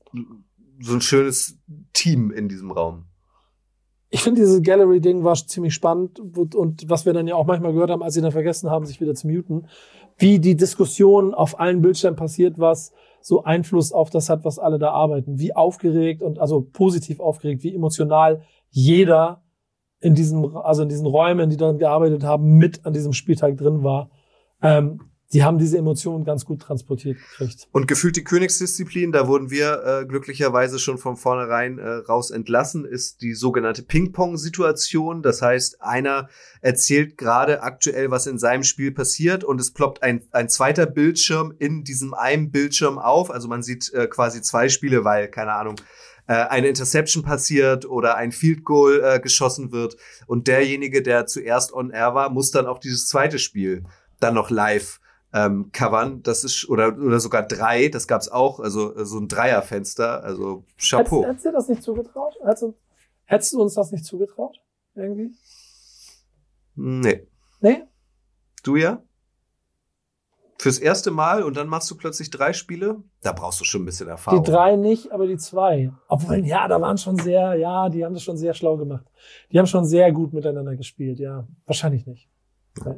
so 0.79 0.93
ein 0.93 1.01
schönes 1.01 1.57
Team 1.93 2.31
in 2.31 2.49
diesem 2.49 2.71
Raum. 2.71 3.05
Ich 4.09 4.21
finde, 4.21 4.41
dieses 4.41 4.61
Gallery-Ding 4.61 5.23
war 5.23 5.35
ziemlich 5.35 5.73
spannend 5.73 6.19
und 6.19 6.89
was 6.89 7.05
wir 7.05 7.11
dann 7.11 7.27
ja 7.27 7.35
auch 7.35 7.45
manchmal 7.45 7.73
gehört 7.73 7.89
haben, 7.89 8.03
als 8.03 8.13
sie 8.13 8.21
dann 8.21 8.31
vergessen 8.31 8.69
haben, 8.69 8.85
sich 8.85 9.01
wieder 9.01 9.15
zu 9.15 9.27
muten, 9.27 9.67
wie 10.17 10.39
die 10.39 10.55
Diskussion 10.55 11.33
auf 11.33 11.59
allen 11.59 11.81
Bildschirmen 11.81 12.15
passiert, 12.15 12.57
was 12.57 12.93
so 13.27 13.43
Einfluss 13.43 13.91
auf 13.91 14.09
das 14.09 14.29
hat, 14.29 14.45
was 14.45 14.57
alle 14.57 14.79
da 14.79 14.91
arbeiten. 14.91 15.37
Wie 15.37 15.53
aufgeregt 15.53 16.21
und 16.21 16.39
also 16.39 16.61
positiv 16.61 17.19
aufgeregt, 17.19 17.61
wie 17.61 17.75
emotional 17.75 18.41
jeder 18.69 19.43
in 19.99 20.15
diesem, 20.15 20.55
also 20.55 20.83
in 20.83 20.87
diesen 20.87 21.05
Räumen, 21.05 21.49
die 21.49 21.57
daran 21.57 21.77
gearbeitet 21.77 22.23
haben, 22.23 22.53
mit 22.53 22.85
an 22.85 22.93
diesem 22.93 23.11
Spieltag 23.11 23.57
drin 23.57 23.83
war. 23.83 24.11
Ähm, 24.61 25.01
die 25.33 25.43
haben 25.43 25.57
diese 25.57 25.77
Emotionen 25.77 26.23
ganz 26.23 26.45
gut 26.45 26.61
transportiert 26.61 27.17
gekriegt. 27.17 27.67
Und 27.71 27.87
gefühlt 27.87 28.15
die 28.15 28.23
Königsdisziplin, 28.23 29.11
da 29.11 29.27
wurden 29.27 29.49
wir 29.49 29.83
äh, 29.83 30.05
glücklicherweise 30.05 30.79
schon 30.79 30.97
von 30.97 31.17
vornherein 31.17 31.79
äh, 31.79 31.87
raus 31.87 32.31
entlassen, 32.31 32.85
ist 32.85 33.21
die 33.21 33.33
sogenannte 33.33 33.83
Ping-Pong-Situation. 33.83 35.21
Das 35.23 35.41
heißt, 35.41 35.81
einer 35.81 36.29
erzählt 36.61 37.17
gerade 37.17 37.61
aktuell, 37.61 38.09
was 38.09 38.25
in 38.25 38.39
seinem 38.39 38.63
Spiel 38.63 38.91
passiert 38.91 39.43
und 39.43 39.59
es 39.59 39.71
ploppt 39.71 40.01
ein, 40.01 40.21
ein 40.31 40.47
zweiter 40.47 40.85
Bildschirm 40.85 41.53
in 41.59 41.83
diesem 41.83 42.13
einen 42.13 42.51
Bildschirm 42.51 42.97
auf. 42.97 43.29
Also 43.29 43.49
man 43.49 43.63
sieht 43.63 43.93
äh, 43.93 44.07
quasi 44.07 44.41
zwei 44.41 44.69
Spiele, 44.69 45.03
weil, 45.03 45.27
keine 45.27 45.53
Ahnung, 45.53 45.75
äh, 46.27 46.35
eine 46.35 46.69
Interception 46.69 47.23
passiert 47.23 47.85
oder 47.85 48.15
ein 48.15 48.31
Field 48.31 48.63
Goal 48.63 49.01
äh, 49.03 49.19
geschossen 49.19 49.73
wird. 49.73 49.97
Und 50.25 50.47
derjenige, 50.47 51.01
der 51.01 51.25
zuerst 51.25 51.73
on 51.73 51.89
air 51.89 52.15
war, 52.15 52.29
muss 52.29 52.51
dann 52.51 52.65
auch 52.65 52.79
dieses 52.79 53.07
zweite 53.07 53.39
Spiel 53.39 53.83
dann 54.21 54.33
noch 54.33 54.49
live 54.49 55.01
ähm, 55.33 55.71
covern. 55.71 56.23
Das 56.23 56.43
ist, 56.43 56.69
oder, 56.69 56.97
oder 56.97 57.19
sogar 57.19 57.43
drei, 57.43 57.89
das 57.89 58.07
gab's 58.07 58.29
auch, 58.29 58.59
also 58.59 58.95
äh, 58.95 59.05
so 59.05 59.19
ein 59.19 59.27
Dreierfenster, 59.27 60.23
also 60.23 60.65
Chapeau. 60.77 61.23
Hättest, 61.23 61.27
hättest 61.27 61.45
du 61.45 61.51
das 61.51 61.69
nicht 61.69 61.83
zugetraut? 61.83 62.35
Hättest, 62.43 62.73
hättest 63.25 63.53
du 63.53 63.61
uns 63.61 63.73
das 63.73 63.91
nicht 63.91 64.05
zugetraut? 64.05 64.61
Irgendwie? 64.95 65.35
Nee. 66.75 67.27
Nee? 67.59 67.83
Du 68.63 68.75
ja? 68.75 69.01
Fürs 70.59 70.79
erste 70.79 71.11
Mal 71.11 71.43
und 71.43 71.55
dann 71.55 71.67
machst 71.67 71.89
du 71.91 71.95
plötzlich 71.95 72.31
drei 72.31 72.51
Spiele? 72.51 73.03
Da 73.21 73.31
brauchst 73.31 73.59
du 73.59 73.63
schon 73.63 73.83
ein 73.83 73.85
bisschen 73.85 74.07
Erfahrung. 74.07 74.43
Die 74.43 74.51
drei 74.51 74.75
nicht, 74.75 75.11
aber 75.11 75.27
die 75.27 75.37
zwei. 75.37 75.91
Obwohl, 76.07 76.43
ja, 76.45 76.67
da 76.67 76.81
waren 76.81 76.97
schon 76.97 77.15
sehr, 77.17 77.53
ja, 77.55 77.89
die 77.89 78.03
haben 78.03 78.15
das 78.15 78.23
schon 78.23 78.37
sehr 78.37 78.55
schlau 78.55 78.75
gemacht. 78.75 79.05
Die 79.51 79.59
haben 79.59 79.67
schon 79.67 79.85
sehr 79.85 80.11
gut 80.11 80.33
miteinander 80.33 80.75
gespielt, 80.75 81.19
ja. 81.19 81.47
Wahrscheinlich 81.67 82.07
nicht. 82.07 82.27
Okay. 82.79 82.95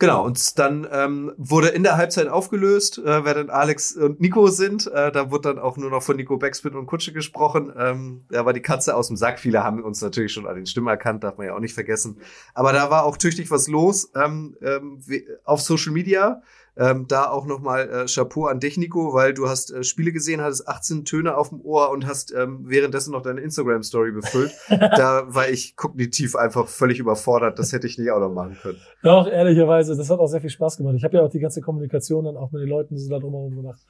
Genau, 0.00 0.24
und 0.24 0.60
dann 0.60 0.86
ähm, 0.92 1.32
wurde 1.38 1.68
in 1.68 1.82
der 1.82 1.96
Halbzeit 1.96 2.28
aufgelöst, 2.28 2.98
äh, 2.98 3.24
wer 3.24 3.34
denn 3.34 3.50
Alex 3.50 3.96
und 3.96 4.20
Nico 4.20 4.46
sind. 4.46 4.86
Äh, 4.86 5.10
da 5.10 5.32
wurde 5.32 5.48
dann 5.48 5.58
auch 5.58 5.76
nur 5.76 5.90
noch 5.90 6.04
von 6.04 6.14
Nico 6.14 6.36
Backspin 6.36 6.76
und 6.76 6.86
Kutsche 6.86 7.12
gesprochen. 7.12 7.72
Ähm, 7.76 8.24
da 8.30 8.46
war 8.46 8.52
die 8.52 8.62
Katze 8.62 8.94
aus 8.94 9.08
dem 9.08 9.16
Sack. 9.16 9.40
Viele 9.40 9.64
haben 9.64 9.82
uns 9.82 10.00
natürlich 10.00 10.32
schon 10.32 10.46
an 10.46 10.54
den 10.54 10.66
Stimmen 10.66 10.86
erkannt, 10.86 11.24
darf 11.24 11.36
man 11.36 11.48
ja 11.48 11.54
auch 11.56 11.60
nicht 11.60 11.74
vergessen. 11.74 12.20
Aber 12.54 12.72
da 12.72 12.90
war 12.90 13.02
auch 13.02 13.16
tüchtig 13.16 13.50
was 13.50 13.66
los 13.66 14.12
ähm, 14.14 14.56
ähm, 14.62 15.00
auf 15.44 15.62
Social 15.62 15.92
Media. 15.92 16.42
Ähm, 16.78 17.06
da 17.08 17.28
auch 17.28 17.44
nochmal 17.44 17.90
äh, 17.90 18.06
Chapeau 18.06 18.46
an 18.46 18.60
dich, 18.60 18.76
Nico, 18.76 19.12
weil 19.12 19.34
du 19.34 19.48
hast 19.48 19.72
äh, 19.72 19.82
Spiele 19.82 20.12
gesehen, 20.12 20.40
hattest 20.40 20.68
18 20.68 21.04
Töne 21.04 21.36
auf 21.36 21.48
dem 21.48 21.60
Ohr 21.62 21.90
und 21.90 22.06
hast 22.06 22.32
ähm, 22.32 22.60
währenddessen 22.62 23.10
noch 23.10 23.22
deine 23.22 23.40
Instagram-Story 23.40 24.12
befüllt. 24.12 24.52
da 24.68 25.24
war 25.26 25.48
ich 25.48 25.74
kognitiv 25.74 26.36
einfach 26.36 26.68
völlig 26.68 27.00
überfordert. 27.00 27.58
Das 27.58 27.72
hätte 27.72 27.88
ich 27.88 27.98
nicht 27.98 28.12
auch 28.12 28.20
noch 28.20 28.32
machen 28.32 28.56
können. 28.62 28.78
Doch, 29.02 29.26
ehrlicherweise, 29.26 29.96
das 29.96 30.08
hat 30.08 30.20
auch 30.20 30.28
sehr 30.28 30.40
viel 30.40 30.50
Spaß 30.50 30.76
gemacht. 30.76 30.94
Ich 30.96 31.02
habe 31.02 31.16
ja 31.16 31.24
auch 31.24 31.30
die 31.30 31.40
ganze 31.40 31.60
Kommunikation 31.60 32.24
dann 32.24 32.36
auch 32.36 32.52
mit 32.52 32.62
den 32.62 32.68
Leuten 32.68 32.96
so 32.96 33.10
da 33.10 33.18
drumherum 33.18 33.56
gemacht. 33.56 33.80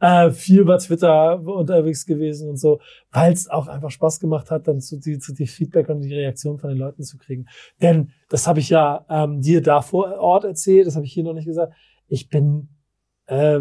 Äh, 0.00 0.30
viel 0.30 0.64
bei 0.64 0.78
Twitter 0.78 1.38
unterwegs 1.46 2.06
gewesen 2.06 2.48
und 2.48 2.56
so, 2.56 2.80
weil 3.12 3.34
es 3.34 3.48
auch 3.48 3.68
einfach 3.68 3.90
Spaß 3.90 4.20
gemacht 4.20 4.50
hat, 4.50 4.66
dann 4.66 4.80
zu 4.80 4.98
die, 4.98 5.18
zu 5.18 5.32
die 5.34 5.46
Feedback 5.46 5.88
und 5.90 6.00
die 6.00 6.14
Reaktion 6.14 6.58
von 6.58 6.70
den 6.70 6.78
Leuten 6.78 7.02
zu 7.02 7.18
kriegen. 7.18 7.46
Denn 7.80 8.10
das 8.28 8.48
habe 8.48 8.58
ich 8.58 8.70
ja 8.70 9.04
ähm, 9.08 9.40
dir 9.42 9.62
da 9.62 9.80
vor 9.80 10.18
Ort 10.18 10.44
erzählt, 10.44 10.86
das 10.86 10.96
habe 10.96 11.04
ich 11.04 11.12
hier 11.12 11.24
noch 11.24 11.34
nicht 11.34 11.46
gesagt 11.46 11.72
ich 12.12 12.28
bin 12.28 12.68
äh, 13.26 13.60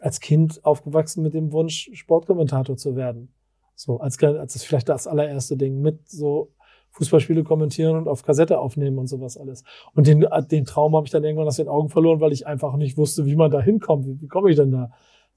als 0.00 0.20
Kind 0.20 0.64
aufgewachsen 0.64 1.24
mit 1.24 1.34
dem 1.34 1.52
Wunsch, 1.52 1.90
Sportkommentator 1.92 2.76
zu 2.76 2.94
werden. 2.94 3.34
So, 3.74 3.98
als, 3.98 4.22
als 4.22 4.52
das 4.52 4.62
vielleicht 4.62 4.88
das 4.88 5.08
allererste 5.08 5.56
Ding 5.56 5.80
mit 5.80 6.08
so 6.08 6.52
Fußballspiele 6.92 7.42
kommentieren 7.42 7.96
und 7.96 8.06
auf 8.06 8.22
Kassette 8.22 8.60
aufnehmen 8.60 8.98
und 8.98 9.08
sowas 9.08 9.36
alles. 9.36 9.64
Und 9.94 10.06
den, 10.06 10.24
den 10.50 10.64
Traum 10.64 10.94
habe 10.94 11.06
ich 11.06 11.10
dann 11.10 11.24
irgendwann 11.24 11.48
aus 11.48 11.56
den 11.56 11.68
Augen 11.68 11.88
verloren, 11.88 12.20
weil 12.20 12.32
ich 12.32 12.46
einfach 12.46 12.76
nicht 12.76 12.96
wusste, 12.96 13.26
wie 13.26 13.36
man 13.36 13.50
da 13.50 13.60
hinkommt. 13.60 14.06
Wie, 14.06 14.20
wie 14.20 14.28
komme 14.28 14.50
ich 14.50 14.56
denn 14.56 14.70
da? 14.70 14.90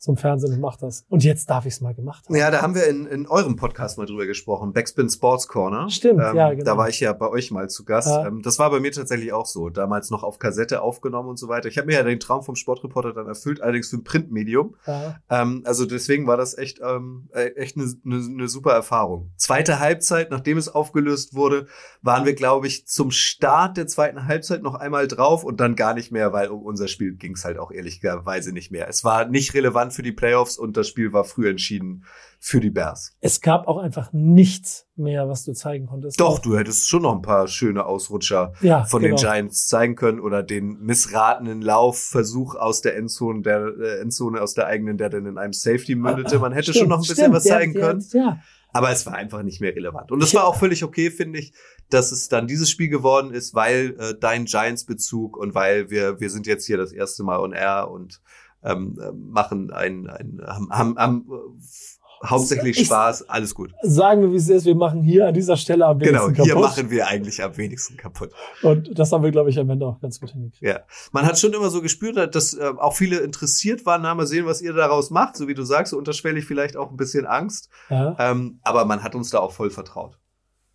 Zum 0.04 0.18
Fernsehen 0.18 0.54
und 0.54 0.60
mach 0.60 0.76
das. 0.76 1.06
Und 1.08 1.24
jetzt 1.24 1.50
darf 1.50 1.66
ich 1.66 1.76
es 1.76 1.82
mal 1.82 1.94
gemacht 1.94 2.26
haben. 2.26 2.36
Ja, 2.36 2.52
da 2.52 2.62
haben 2.62 2.76
wir 2.76 2.88
in, 2.88 3.06
in 3.06 3.26
eurem 3.26 3.56
Podcast 3.56 3.98
mal 3.98 4.06
drüber 4.06 4.26
gesprochen, 4.26 4.74
Backspin 4.74 5.10
Sports 5.10 5.48
Corner. 5.48 5.90
Stimmt, 5.90 6.22
ähm, 6.22 6.36
ja, 6.36 6.50
genau. 6.52 6.66
Da 6.66 6.78
war 6.78 6.90
ich 6.90 7.00
ja 7.00 7.14
bei 7.14 7.30
euch 7.30 7.52
mal 7.52 7.70
zu 7.70 7.86
Gast. 7.86 8.10
Ja. 8.10 8.28
Ähm, 8.28 8.42
das 8.42 8.60
war 8.60 8.70
bei 8.70 8.82
mir 8.82 8.92
tatsächlich 8.92 9.32
auch 9.32 9.46
so. 9.46 9.70
Damals 9.70 10.10
noch 10.10 10.24
auf 10.24 10.40
Kassette 10.40 10.82
aufgenommen 10.82 11.30
und 11.30 11.38
so 11.38 11.48
weiter. 11.48 11.70
Ich 11.70 11.78
habe 11.78 11.88
mir 11.88 11.94
ja 11.94 12.04
den 12.04 12.20
Traum 12.20 12.44
vom 12.44 12.56
Sportreporter 12.56 13.14
dann 13.14 13.28
erfüllt, 13.28 13.62
allerdings 13.62 13.90
für 13.90 13.98
ein 13.98 14.04
Printmedium. 14.04 14.76
Ja. 14.86 15.20
Ähm, 15.30 15.64
also 15.66 15.86
deswegen 15.86 16.28
war 16.28 16.36
das 16.36 16.58
echt, 16.58 16.82
ähm, 16.84 17.30
äh, 17.34 17.56
echt 17.56 17.78
eine 17.78 17.86
ne, 18.04 18.18
ne 18.28 18.48
super 18.50 18.74
Erfahrung. 18.74 19.32
Zweite 19.38 19.80
Halbzeit, 19.80 20.32
nachdem 20.32 20.58
es 20.58 20.68
aufgelöst 20.68 21.34
wurde, 21.34 21.68
waren 22.02 22.26
wir, 22.26 22.34
glaube 22.34 22.68
ich, 22.68 22.88
zum 22.88 23.12
Start 23.12 23.78
der 23.78 23.88
zweiten 23.88 24.28
Halbzeit 24.28 24.64
noch 24.64 24.76
einmal 24.76 25.08
drauf 25.08 25.46
und 25.46 25.62
dann 25.62 25.78
gar 25.78 25.94
nicht 25.94 26.12
mehr, 26.12 26.34
weil 26.34 26.50
um 26.50 26.62
unser 26.64 26.90
Spiel 26.90 27.16
ging 27.16 27.36
es 27.36 27.46
halt 27.46 27.58
auch 27.58 27.72
ehrlicherweise 27.72 28.52
nicht 28.52 28.70
mehr. 28.70 28.90
Es 28.90 29.06
war 29.06 29.26
nicht 29.26 29.54
relevant 29.54 29.93
für 29.94 30.02
die 30.04 30.12
Playoffs 30.12 30.58
und 30.58 30.76
das 30.78 30.88
Spiel 30.88 31.14
war 31.14 31.24
früh 31.24 31.48
entschieden 31.50 32.04
für 32.40 32.60
die 32.60 32.72
Bears. 32.72 33.16
Es 33.22 33.40
gab 33.40 33.68
auch 33.68 33.78
einfach 33.78 34.12
nichts 34.12 34.86
mehr, 34.96 35.30
was 35.30 35.46
du 35.46 35.54
zeigen 35.54 35.86
konntest. 35.88 36.20
Doch, 36.20 36.40
du 36.40 36.58
hättest 36.58 36.90
schon 36.90 37.04
noch 37.04 37.16
ein 37.16 37.22
paar 37.22 37.48
schöne 37.48 37.86
Ausrutscher 37.86 38.52
Ja, 38.62 38.84
von 38.84 39.02
genau. 39.02 39.16
den 39.16 39.22
Giants 39.22 39.68
zeigen 39.68 39.96
können 39.96 40.20
oder 40.20 40.44
den 40.44 40.78
missratenen 40.82 41.62
Laufversuch 41.62 42.56
aus 42.56 42.82
der 42.82 42.98
Endzone, 42.98 43.42
der 43.44 43.68
äh, 43.80 44.02
Endzone 44.02 44.42
aus 44.42 44.54
der 44.56 44.68
eigenen, 44.68 44.98
der 44.98 45.10
dann 45.10 45.26
in 45.26 45.38
einem 45.38 45.54
Safety 45.54 45.96
mündete. 45.96 46.38
Man 46.40 46.52
hätte 46.52 46.72
Stimmt, 46.74 46.78
schon 46.78 46.90
noch 46.90 46.98
ein 46.98 47.02
bisschen 47.02 47.16
stimmt, 47.16 47.36
was 47.36 47.44
zeigen 47.46 47.74
der- 47.74 47.82
können. 47.88 48.06
Ja, 48.12 48.40
Aber 48.74 48.92
es 48.92 49.06
war 49.06 49.14
einfach 49.14 49.42
nicht 49.44 49.62
mehr 49.62 49.74
relevant. 49.74 50.12
Und 50.12 50.22
es 50.22 50.34
war 50.34 50.46
auch 50.46 50.56
völlig 50.58 50.84
okay, 50.84 51.12
finde 51.12 51.40
ich, 51.40 51.54
dass 51.90 52.12
es 52.12 52.28
dann 52.28 52.48
dieses 52.48 52.70
Spiel 52.70 52.90
geworden 52.90 53.32
ist, 53.34 53.54
weil 53.54 53.96
äh, 54.00 54.16
dein 54.20 54.46
Giants-Bezug 54.46 55.38
und 55.38 55.56
weil 55.56 55.90
wir, 55.90 56.20
wir 56.20 56.30
sind 56.30 56.46
jetzt 56.48 56.66
hier 56.66 56.78
das 56.78 56.92
erste 56.92 57.24
Mal 57.24 57.40
on 57.40 57.54
air 57.54 57.90
und 57.90 58.20
ähm, 58.64 58.98
äh, 59.02 59.12
machen 59.12 59.72
ein, 59.72 60.08
ein 60.10 60.42
haben, 60.46 60.70
haben, 60.72 60.98
haben 60.98 61.26
äh, 61.32 62.26
hauptsächlich 62.26 62.80
Ich- 62.80 62.88
Spaß, 62.88 63.28
alles 63.28 63.54
gut. 63.54 63.74
sagen 63.82 64.22
wir, 64.22 64.32
wie 64.32 64.38
es 64.38 64.48
ist. 64.48 64.66
Wir 64.66 64.76
machen 64.76 65.02
hier 65.04 65.28
an 65.28 65.34
dieser 65.34 65.58
Stelle 65.58 65.86
am 65.86 66.00
Genau, 66.00 66.22
wenigsten 66.28 66.44
hier 66.46 66.54
kaputt. 66.54 66.70
machen 66.70 66.90
wir 66.90 67.08
eigentlich 67.08 67.44
am 67.44 67.58
wenigsten 67.58 67.98
kaputt. 67.98 68.32
Und 68.62 68.98
das 68.98 69.12
haben 69.12 69.24
wir, 69.24 69.32
glaube 69.32 69.50
ich, 69.50 69.60
am 69.60 69.70
Ende 69.70 69.86
auch 69.86 70.00
ganz 70.00 70.22
gut 70.22 70.32
hingekriegt. 70.32 70.64
Ja, 70.64 70.80
man 71.12 71.26
hat 71.26 71.38
schon 71.38 71.52
immer 71.54 71.70
so 71.70 71.82
gespürt, 71.82 72.34
dass 72.34 72.54
äh, 72.54 72.72
auch 72.78 72.94
viele 72.96 73.18
interessiert 73.20 73.86
waren, 73.86 74.04
na, 74.04 74.16
mal 74.16 74.26
sehen, 74.26 74.46
was 74.46 74.62
ihr 74.62 74.72
daraus 74.74 75.10
macht, 75.10 75.36
so 75.36 75.50
wie 75.50 75.54
du 75.54 75.64
sagst, 75.64 75.92
so 75.92 75.98
unterschwellig 75.98 76.46
vielleicht 76.46 76.78
auch 76.78 76.92
ein 76.92 76.98
bisschen 76.98 77.26
Angst. 77.26 77.70
Ja. 77.90 78.16
Ähm, 78.18 78.60
aber 78.64 78.86
man 78.86 79.04
hat 79.04 79.16
uns 79.16 79.30
da 79.30 79.40
auch 79.40 79.52
voll 79.52 79.70
vertraut. 79.70 80.18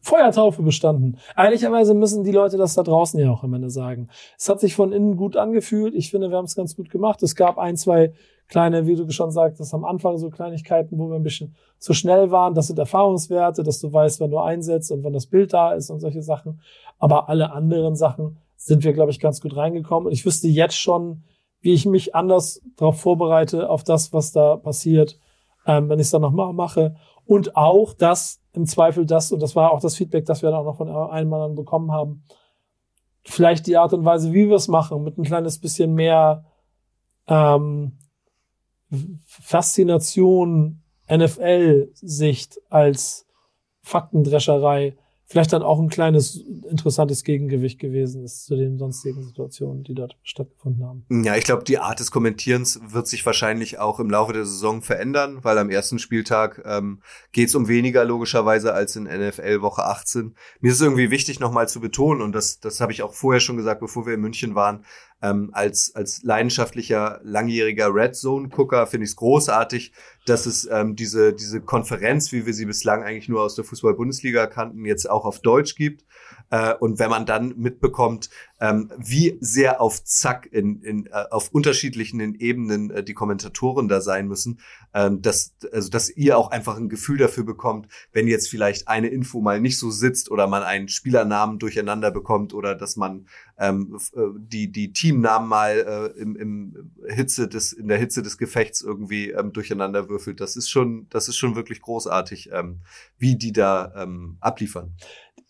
Feuertaufe 0.09 0.63
bestanden. 0.63 1.19
Ehrlicherweise 1.37 1.93
müssen 1.93 2.25
die 2.25 2.33
Leute 2.33 2.57
das 2.57 2.75
da 2.75 2.83
draußen 2.83 3.21
ja 3.21 3.31
auch 3.31 3.45
am 3.45 3.53
Ende 3.53 3.69
sagen. 3.69 4.09
Es 4.39 4.49
hat 4.49 4.59
sich 4.59 4.75
von 4.75 4.91
innen 4.91 5.17
gut 5.17 5.37
angefühlt. 5.37 5.95
Ich 5.95 6.11
finde, 6.11 6.31
wir 6.31 6.39
haben 6.39 6.47
es 6.47 6.57
ganz 6.57 6.75
gut 6.77 6.89
gemacht. 6.89 7.23
Es 7.23 7.37
gab 7.37 7.59
ein, 7.59 7.77
zwei 7.77 8.13
kleine, 8.49 8.87
wie 8.87 8.97
du 8.97 9.11
schon 9.11 9.31
sagtest, 9.31 9.75
am 9.75 9.85
Anfang 9.85 10.17
so 10.17 10.31
Kleinigkeiten, 10.31 10.99
wo 10.99 11.11
wir 11.11 11.17
ein 11.17 11.23
bisschen 11.23 11.55
zu 11.79 11.93
schnell 11.93 12.31
waren. 12.31 12.55
Das 12.55 12.69
sind 12.69 12.79
Erfahrungswerte, 12.79 13.63
dass 13.63 13.81
du 13.81 13.93
weißt, 13.93 14.21
wann 14.21 14.31
du 14.31 14.39
einsetzt 14.39 14.91
und 14.91 15.05
wann 15.05 15.13
das 15.13 15.27
Bild 15.27 15.53
da 15.53 15.75
ist 15.75 15.91
und 15.91 16.01
solche 16.01 16.23
Sachen. 16.23 16.63
Aber 16.99 17.29
alle 17.29 17.53
anderen 17.53 17.95
Sachen 17.95 18.39
sind 18.57 18.85
wir, 18.85 18.95
glaube 18.95 19.11
ich, 19.11 19.21
ganz 19.21 19.43
gut 19.43 19.57
reingekommen. 19.57 20.07
Und 20.07 20.13
ich 20.13 20.25
wüsste 20.25 20.49
jetzt 20.49 20.79
schon, 20.79 21.23
wie 21.61 21.75
ich 21.75 21.85
mich 21.85 22.15
anders 22.15 22.63
darauf 22.77 22.99
vorbereite, 22.99 23.69
auf 23.69 23.85
das, 23.85 24.15
was 24.15 24.33
da 24.33 24.57
passiert, 24.57 25.19
ähm, 25.67 25.91
wenn 25.91 25.99
ich 25.99 26.07
es 26.07 26.13
dann 26.13 26.23
nochmal 26.23 26.55
mache. 26.55 26.97
Und 27.29 27.57
auch 27.57 27.93
das, 27.93 28.41
im 28.55 28.65
Zweifel 28.65 29.05
das, 29.05 29.33
und 29.33 29.43
das 29.43 29.55
war 29.55 29.73
auch 29.73 29.81
das 29.81 29.97
Feedback, 29.97 30.25
das 30.25 30.41
wir 30.41 30.51
dann 30.51 30.61
auch 30.61 30.65
noch 30.65 30.79
von 30.79 30.89
einem 30.89 31.31
anderen 31.31 31.55
bekommen 31.55 31.93
haben, 31.93 32.25
vielleicht 33.23 33.67
die 33.67 33.77
Art 33.77 33.93
und 33.93 34.07
Weise, 34.07 34.33
wie 34.33 34.49
wir 34.49 34.57
es 34.57 34.67
machen, 34.67 35.05
mit 35.05 35.19
ein 35.19 35.25
kleines 35.25 35.59
bisschen 35.61 35.93
mehr 35.93 36.47
ähm, 37.27 37.99
Faszination, 39.27 40.83
NFL-Sicht 41.13 42.63
als 42.71 43.27
Faktendrescherei, 43.83 44.97
vielleicht 45.29 45.53
dann 45.53 45.63
auch 45.63 45.79
ein 45.79 45.91
kleines 45.91 46.43
interessantes 46.71 47.23
Gegengewicht 47.23 47.79
gewesen 47.79 48.25
ist 48.25 48.47
zu 48.47 48.57
den 48.57 48.79
sonstigen 48.79 49.23
Situationen, 49.23 49.85
die 49.85 49.95
dort 49.95 50.17
stattgefunden 50.23 50.85
haben. 50.85 51.05
Ja, 51.23 51.37
ich 51.37 51.45
glaube, 51.45 51.65
die 51.65 51.79
Art 51.79 52.01
des 52.01 52.11
Kommentierens 52.11 52.81
wird 52.89 53.07
sich 53.07 53.25
wahrscheinlich 53.27 53.79
auch 53.79 54.01
im 54.01 54.09
Laufe 54.11 54.33
der 54.33 54.47
Saison 54.47 54.81
verändern, 54.81 55.41
weil 55.43 55.59
am 55.59 55.69
ersten 55.69 55.99
Spieltag 55.99 56.63
ähm, 56.65 57.03
geht 57.33 57.49
es 57.49 57.55
um 57.55 57.69
weniger 57.69 58.07
logischerweise 58.07 58.73
als 58.73 58.97
in 58.97 59.05
NFL 59.05 59.61
Woche 59.61 59.85
18. 59.85 60.35
Mir 60.61 60.71
ist 60.71 60.77
es 60.77 60.83
irgendwie 60.83 61.11
wichtig, 61.11 61.41
nochmal 61.41 61.69
zu 61.69 61.81
betonen, 61.81 62.23
und 62.23 62.33
das, 62.33 62.61
das 62.61 62.81
habe 62.81 62.93
ich 62.93 63.03
auch 63.03 63.13
vorher 63.13 63.41
schon 63.41 63.59
gesagt, 63.59 63.81
bevor 63.81 64.07
wir 64.07 64.15
in 64.15 64.21
München 64.23 64.55
waren, 64.55 64.85
ähm, 65.23 65.51
als, 65.53 65.95
als 65.95 66.23
leidenschaftlicher, 66.23 67.21
langjähriger 67.23 67.93
Red 67.93 68.15
Zone-Gucker 68.15 68.87
finde 68.87 69.05
ich 69.05 69.11
es 69.11 69.17
großartig, 69.17 69.93
dass 70.27 70.47
es 70.47 70.69
ähm, 70.71 70.95
diese, 70.95 71.33
diese 71.33 71.61
Konferenz, 71.61 72.33
wie 72.33 72.47
wir 72.47 72.55
sie 72.55 72.67
bislang 72.67 73.03
eigentlich 73.03 73.29
nur 73.29 73.43
aus 73.43 73.55
der 73.55 73.65
Fußball-Bundesliga 73.65 74.47
kannten, 74.47 74.85
jetzt 74.85 75.11
auch 75.11 75.25
auf 75.25 75.41
Deutsch 75.41 75.75
gibt. 75.75 76.05
Äh, 76.51 76.75
und 76.75 76.99
wenn 76.99 77.11
man 77.11 77.27
dann 77.27 77.55
mitbekommt, 77.57 78.31
ähm, 78.61 78.91
wie 78.97 79.39
sehr 79.41 79.81
auf 79.81 80.05
Zack 80.05 80.49
in, 80.51 80.83
in, 80.83 81.07
äh, 81.07 81.25
auf 81.31 81.51
unterschiedlichen 81.51 82.35
Ebenen 82.35 82.91
äh, 82.91 83.05
die 83.05 83.15
Kommentatoren 83.15 83.89
da 83.89 84.01
sein 84.01 84.27
müssen, 84.27 84.61
ähm, 84.95 85.23
dass, 85.23 85.55
also, 85.73 85.91
dass 85.91 86.11
ihr 86.11 86.37
auch 86.37 86.51
einfach 86.51 86.77
ein 86.77 86.89
Gefühl 86.89 87.19
dafür 87.19 87.45
bekommt, 87.45 87.89
wenn 88.13 88.27
jetzt 88.27 88.49
vielleicht 88.49 88.89
eine 88.89 89.09
Info 89.09 89.41
mal 89.41 89.61
nicht 89.61 89.79
so 89.79 89.91
sitzt 89.91 90.31
oder 90.31 90.47
man 90.47 90.63
einen 90.63 90.89
Spielernamen 90.89 91.59
durcheinander 91.59 92.11
bekommt 92.11 92.55
oder 92.55 92.75
dass 92.75 92.97
man 92.97 93.27
ähm, 93.59 93.99
äh, 94.15 94.21
die, 94.37 94.73
die 94.73 94.93
Teamnamen 94.93 95.49
mal 95.49 96.13
äh, 96.17 96.21
im, 96.21 96.37
im 96.37 96.93
Hitze 97.07 97.49
des, 97.49 97.73
in 97.73 97.89
der 97.89 97.99
Hitze 97.99 98.23
des 98.23 98.39
Gefechts 98.39 98.81
irgendwie 98.81 99.31
ähm, 99.31 99.53
durcheinander 99.53 100.09
würfelt. 100.09 100.41
Das 100.41 100.57
ist 100.57 100.69
schon, 100.69 101.07
das 101.11 101.29
ist 101.29 101.37
schon 101.37 101.55
wirklich 101.55 101.81
großartig, 101.81 102.51
ähm, 102.53 102.81
wie 103.19 103.37
die 103.37 103.53
da 103.53 103.93
ähm, 103.97 104.37
abliefern. 104.41 104.95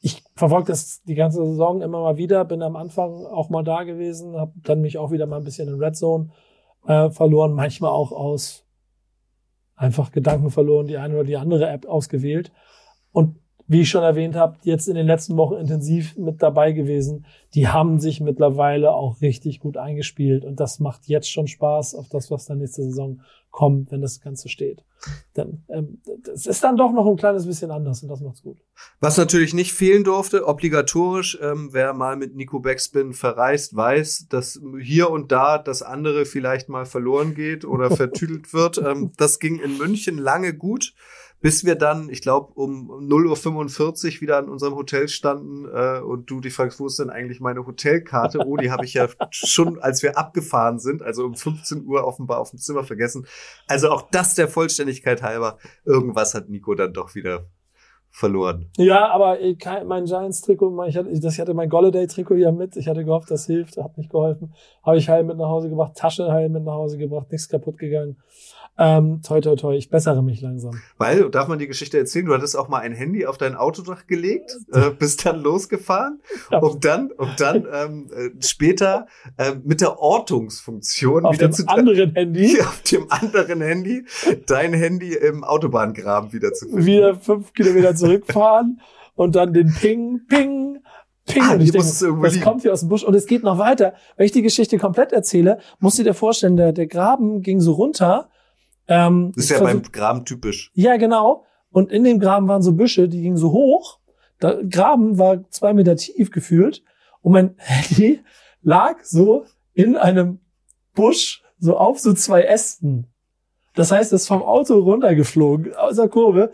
ich 0.01 0.23
verfolge 0.37 0.69
das 0.69 1.03
die 1.03 1.15
ganze 1.15 1.45
Saison 1.45 1.83
immer 1.83 2.01
mal 2.01 2.17
wieder, 2.17 2.45
bin 2.45 2.63
am 2.63 2.77
Anfang 2.77 2.98
auch 3.05 3.51
mal 3.51 3.65
da 3.65 3.83
gewesen, 3.85 4.37
habe 4.37 4.53
dann 4.57 4.81
mich 4.81 4.99
auch 4.99 5.11
wieder 5.11 5.27
mal 5.27 5.37
ein 5.37 5.45
bisschen 5.45 5.69
in 5.69 5.81
Red 5.81 5.97
Zone 5.97 6.31
äh, 6.87 7.11
verloren, 7.11 7.53
manchmal 7.53 7.91
auch 7.91 8.13
aus 8.13 8.65
einfach 9.77 10.11
Gedanken 10.11 10.51
verloren, 10.51 10.87
die 10.87 10.97
eine 10.97 11.15
oder 11.15 11.25
die 11.25 11.37
andere 11.37 11.69
App 11.69 11.87
ausgewählt. 11.87 12.53
Und 13.13 13.37
wie 13.69 13.83
ich 13.83 13.91
schon 13.91 14.03
erwähnt 14.03 14.35
habe, 14.35 14.57
jetzt 14.63 14.89
in 14.89 14.95
den 14.95 15.07
letzten 15.07 15.37
Wochen 15.37 15.55
intensiv 15.55 16.17
mit 16.17 16.43
dabei 16.43 16.73
gewesen. 16.73 17.27
Die 17.55 17.69
haben 17.69 18.01
sich 18.01 18.21
mittlerweile 18.21 18.93
auch 18.93 19.21
richtig 19.21 19.61
gut 19.61 19.77
eingespielt 19.77 20.45
und 20.45 20.59
das 20.59 20.81
macht 20.81 21.07
jetzt 21.07 21.31
schon 21.31 21.47
Spaß 21.47 21.95
auf 21.95 22.09
das, 22.09 22.31
was 22.31 22.47
dann 22.47 22.59
nächste 22.59 22.83
Saison 22.83 23.21
kommt, 23.51 23.91
wenn 23.91 24.01
das 24.01 24.21
Ganze 24.21 24.49
steht. 24.49 24.85
Dann, 25.35 25.65
ähm, 25.69 26.01
das 26.25 26.47
ist 26.47 26.65
dann 26.65 26.77
doch 26.77 26.93
noch 26.93 27.07
ein 27.07 27.17
kleines 27.17 27.47
bisschen 27.47 27.71
anders 27.71 28.03
und 28.03 28.09
das 28.09 28.21
macht's 28.21 28.43
gut. 28.43 28.59
Was 29.01 29.17
natürlich 29.17 29.53
nicht 29.53 29.73
fehlen 29.73 30.03
durfte, 30.03 30.47
obligatorisch, 30.47 31.39
ähm, 31.43 31.69
wer 31.73 31.93
mal 31.93 32.17
mit 32.17 32.35
Nico 32.35 32.61
Backspin 32.61 33.13
verreist, 33.13 33.77
weiß, 33.77 34.27
dass 34.29 34.61
hier 34.81 35.11
und 35.11 35.31
da 35.31 35.59
das 35.59 35.83
andere 35.83 36.25
vielleicht 36.25 36.69
mal 36.69 36.87
verloren 36.87 37.35
geht 37.35 37.65
oder 37.65 37.91
vertüdelt 37.97 38.53
wird. 38.55 38.79
Ähm, 38.79 39.13
das 39.17 39.39
ging 39.39 39.59
in 39.59 39.77
München 39.77 40.19
lange 40.19 40.55
gut, 40.55 40.95
bis 41.41 41.65
wir 41.65 41.77
dann, 41.77 42.09
ich 42.11 42.21
glaube, 42.23 42.53
um 42.55 42.91
0.45 42.91 44.17
Uhr 44.17 44.21
wieder 44.23 44.39
an 44.39 44.49
unserem 44.49 44.75
Hotel 44.75 45.09
standen 45.09 45.67
äh, 45.67 46.01
und 46.01 46.31
du 46.31 46.41
dich 46.41 46.53
fragst, 46.55 46.81
wo 46.81 46.87
ist 46.87 46.99
denn 46.99 47.11
eigentlich 47.11 47.41
meine 47.41 47.65
Hotelkarte? 47.67 48.41
Oh, 48.47 48.57
die 48.57 48.71
habe 48.71 48.85
ich 48.85 48.95
ja 48.95 49.09
schon, 49.31 49.79
als 49.79 50.03
wir 50.03 50.19
abgefahren 50.19 50.79
sind, 50.79 51.03
also 51.03 51.25
um 51.25 51.35
15 51.35 51.85
Uhr 51.87 52.05
offenbar 52.05 52.41
auf 52.41 52.51
dem 52.51 52.59
Zimmer 52.59 52.85
vergessen. 52.85 53.27
Also 53.67 53.91
auch 53.91 54.03
das 54.11 54.35
der 54.35 54.49
Vollständigkeit 54.49 55.23
halber. 55.23 55.59
Irgendwas 55.85 56.35
hat 56.35 56.49
Nico 56.49 56.75
dann 56.75 56.93
doch 56.93 57.15
wieder 57.15 57.47
verloren. 58.11 58.71
Ja, 58.79 59.11
aber 59.11 59.39
ich, 59.41 59.59
kein- 59.59 59.87
mein 59.87 60.07
Giants-Trikot, 60.07 60.71
mein- 60.71 60.89
ich 60.89 60.97
hatte, 60.97 61.11
das, 61.21 61.35
ich 61.35 61.41
hatte 61.41 61.55
mein 61.55 61.69
Golladay-Trikot 61.69 62.35
ja 62.37 62.51
mit. 62.51 62.77
Ich 62.77 62.89
hatte 62.89 63.05
gehofft, 63.05 63.31
das 63.31 63.47
hilft, 63.47 63.77
hat 63.77 63.97
nicht 63.99 64.11
geholfen. 64.11 64.55
Habe 64.83 64.97
ich 64.97 65.09
heil 65.09 65.25
mit 65.25 65.37
nach 65.37 65.47
Hause 65.49 65.69
gebracht, 65.69 65.95
Tasche 65.97 66.33
heil 66.33 66.49
mit 66.49 66.65
nach 66.65 66.73
Hause 66.73 66.99
gebracht, 66.99 67.31
nichts 67.31 67.49
kaputt 67.49 67.79
gegangen. 67.79 68.17
Ähm, 68.81 69.23
toi, 69.27 69.41
toi, 69.41 69.57
toi, 69.57 69.75
ich 69.77 69.91
bessere 69.91 70.23
mich 70.23 70.41
langsam. 70.41 70.81
Weil, 70.99 71.29
darf 71.31 71.49
man 71.49 71.59
die 71.59 71.67
Geschichte 71.67 71.99
erzählen, 71.99 72.27
du 72.27 72.33
hattest 72.35 72.57
auch 72.57 72.69
mal 72.69 72.79
ein 72.79 72.93
Handy 72.93 73.27
auf 73.27 73.37
dein 73.37 73.57
Autodach 73.57 74.07
gelegt, 74.07 74.57
äh, 74.73 74.91
bist 74.91 75.27
dann 75.27 75.41
losgefahren, 75.43 76.21
Ja. 76.53 76.59
um 76.61 76.79
dann, 76.79 77.11
um 77.17 77.29
dann 77.37 77.67
ähm, 77.73 78.07
äh, 78.15 78.31
später 78.41 79.07
äh, 79.37 79.55
mit 79.65 79.81
der 79.81 79.99
Ortungsfunktion 79.99 81.25
Auf 81.25 81.35
wieder 81.35 81.49
dem 81.49 81.53
zu 81.53 81.67
anderen 81.67 82.13
Handy 82.15 82.61
auf 82.61 82.81
dem 82.83 83.07
anderen 83.11 83.61
Handy 83.61 84.05
dein 84.47 84.73
Handy 84.73 85.15
im 85.15 85.43
Autobahngraben 85.45 86.33
wieder 86.33 86.53
zu 86.53 86.67
finden. 86.67 86.87
wieder 86.87 87.15
fünf 87.17 87.53
Kilometer 87.55 87.95
zurückfahren 87.97 88.81
und 89.17 89.35
dann 89.35 89.53
den 89.53 89.75
Ping, 89.75 90.21
Ping, 90.29 90.79
Ping. 91.27 91.43
Ah, 91.43 91.55
und 91.55 91.61
ich 91.63 91.73
denke, 91.73 91.87
das 92.23 92.41
kommt 92.41 92.63
hier 92.63 92.73
aus 92.73 92.81
dem 92.81 92.89
Busch 92.89 93.03
und 93.03 93.15
es 93.15 93.27
geht 93.27 93.43
noch 93.43 93.59
weiter. 93.59 93.95
Wenn 94.17 94.27
ich 94.27 94.33
die 94.33 94.43
Geschichte 94.43 94.79
komplett 94.79 95.13
erzähle, 95.13 95.59
musst 95.81 95.99
du 95.99 96.05
dir 96.05 96.15
vorstellen, 96.15 96.57
der, 96.57 96.73
der 96.73 96.87
Graben 96.87 97.43
ging 97.43 97.61
so 97.61 97.73
runter. 97.73 98.31
Ähm, 98.89 99.33
Das 99.35 99.45
ist 99.45 99.51
ja 99.51 99.61
beim 99.61 99.83
Graben 99.83 100.25
typisch. 100.25 100.71
Ja, 100.75 100.97
genau. 100.97 101.45
Und 101.71 101.93
in 101.93 102.05
dem 102.05 102.19
Graben 102.19 102.49
waren 102.49 102.63
so 102.63 102.73
Büsche, 102.73 103.09
die 103.09 103.21
gingen 103.23 103.37
so 103.37 103.53
hoch. 103.53 103.99
Der 104.41 104.65
Graben 104.65 105.19
war 105.19 105.49
zwei 105.51 105.75
Meter 105.75 105.97
tief 105.97 106.31
gefühlt. 106.31 106.83
Und 107.21 107.33
mein 107.33 107.55
Handy 107.59 108.21
lag 108.63 108.97
so 109.03 109.45
in 109.75 109.97
einem 109.97 110.41
Busch, 110.95 111.43
so 111.59 111.77
auf 111.77 112.01
so 112.01 112.13
zwei 112.15 112.43
Ästen. 112.43 113.07
Das 113.75 113.93
heißt, 113.93 114.13
es 114.13 114.23
ist 114.23 114.29
vom 114.29 114.43
Auto 114.43 114.79
runtergeflogen, 114.79 115.75
aus 115.75 115.97
der 115.97 116.09
Kurve. 116.09 116.53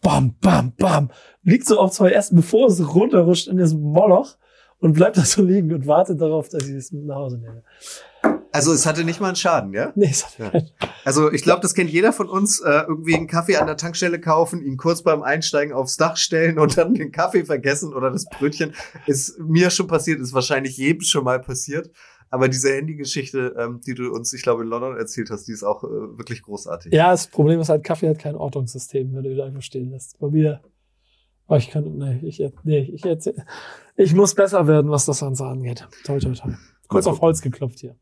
Bam, 0.00 0.34
bam, 0.40 0.72
bam. 0.78 1.10
Liegt 1.42 1.66
so 1.66 1.78
auf 1.78 1.90
zwei 1.92 2.12
Ästen, 2.12 2.36
bevor 2.36 2.68
es 2.68 2.94
runterrutscht 2.94 3.48
in 3.48 3.58
das 3.58 3.74
Moloch 3.74 4.36
und 4.78 4.94
bleibt 4.94 5.18
da 5.18 5.22
so 5.22 5.42
liegen 5.42 5.72
und 5.74 5.86
wartet 5.86 6.20
darauf, 6.20 6.48
dass 6.48 6.66
ich 6.66 6.74
es 6.74 6.92
mit 6.92 7.04
nach 7.04 7.16
Hause 7.16 7.38
nehme. 7.38 7.62
Also 8.52 8.72
es 8.72 8.84
hatte 8.86 9.04
nicht 9.04 9.20
mal 9.20 9.28
einen 9.28 9.36
Schaden, 9.36 9.72
ja? 9.72 9.92
Nee, 9.94 10.08
es 10.10 10.24
hat 10.26 10.38
Ja. 10.38 10.50
kein- 10.50 10.68
Also 11.04 11.32
ich 11.32 11.42
glaube, 11.42 11.62
das 11.62 11.74
kennt 11.74 11.90
jeder 11.90 12.12
von 12.12 12.28
uns. 12.28 12.60
Äh, 12.60 12.82
irgendwie 12.86 13.14
einen 13.16 13.26
Kaffee 13.26 13.56
an 13.56 13.66
der 13.66 13.76
Tankstelle 13.76 14.20
kaufen, 14.20 14.62
ihn 14.62 14.76
kurz 14.76 15.02
beim 15.02 15.22
Einsteigen 15.22 15.72
aufs 15.74 15.96
Dach 15.96 16.16
stellen 16.16 16.58
und 16.58 16.76
dann 16.76 16.94
den 16.94 17.12
Kaffee 17.12 17.44
vergessen 17.44 17.94
oder 17.94 18.10
das 18.10 18.26
Brötchen. 18.26 18.74
Ist 19.06 19.38
mir 19.40 19.70
schon 19.70 19.86
passiert, 19.86 20.20
ist 20.20 20.32
wahrscheinlich 20.34 20.76
jedem 20.76 21.00
schon 21.02 21.24
mal 21.24 21.40
passiert. 21.40 21.90
Aber 22.30 22.48
diese 22.48 22.72
Handygeschichte, 22.74 23.54
ähm, 23.58 23.80
die 23.86 23.94
du 23.94 24.10
uns, 24.10 24.32
ich 24.32 24.42
glaube, 24.42 24.62
in 24.62 24.68
London 24.68 24.96
erzählt 24.96 25.28
hast, 25.30 25.48
die 25.48 25.52
ist 25.52 25.62
auch 25.62 25.84
äh, 25.84 25.88
wirklich 26.16 26.42
großartig. 26.42 26.92
Ja, 26.92 27.10
das 27.10 27.26
Problem 27.26 27.60
ist 27.60 27.68
halt, 27.68 27.84
Kaffee 27.84 28.08
hat 28.08 28.18
kein 28.18 28.36
Ortungssystem, 28.36 29.14
wenn 29.14 29.22
du 29.22 29.30
ihn 29.32 29.40
einfach 29.40 29.60
stehen 29.62 29.90
lässt. 29.90 30.18
Bei 30.18 30.28
mir, 30.28 30.60
oh, 31.48 31.56
ich 31.56 31.68
kann, 31.70 31.84
nee, 31.98 32.20
ich, 32.22 32.42
nee, 32.64 32.90
ich, 32.94 33.04
erzähl, 33.04 33.34
ich 33.96 34.14
muss 34.14 34.34
besser 34.34 34.66
werden, 34.66 34.90
was 34.90 35.04
das 35.04 35.20
Ganze 35.20 35.44
angeht. 35.44 35.86
Toi, 36.04 36.18
toi, 36.20 36.32
toi. 36.32 36.52
Kurz 36.88 37.06
auf 37.06 37.20
Holz 37.20 37.40
geklopft 37.42 37.80
hier. 37.80 37.96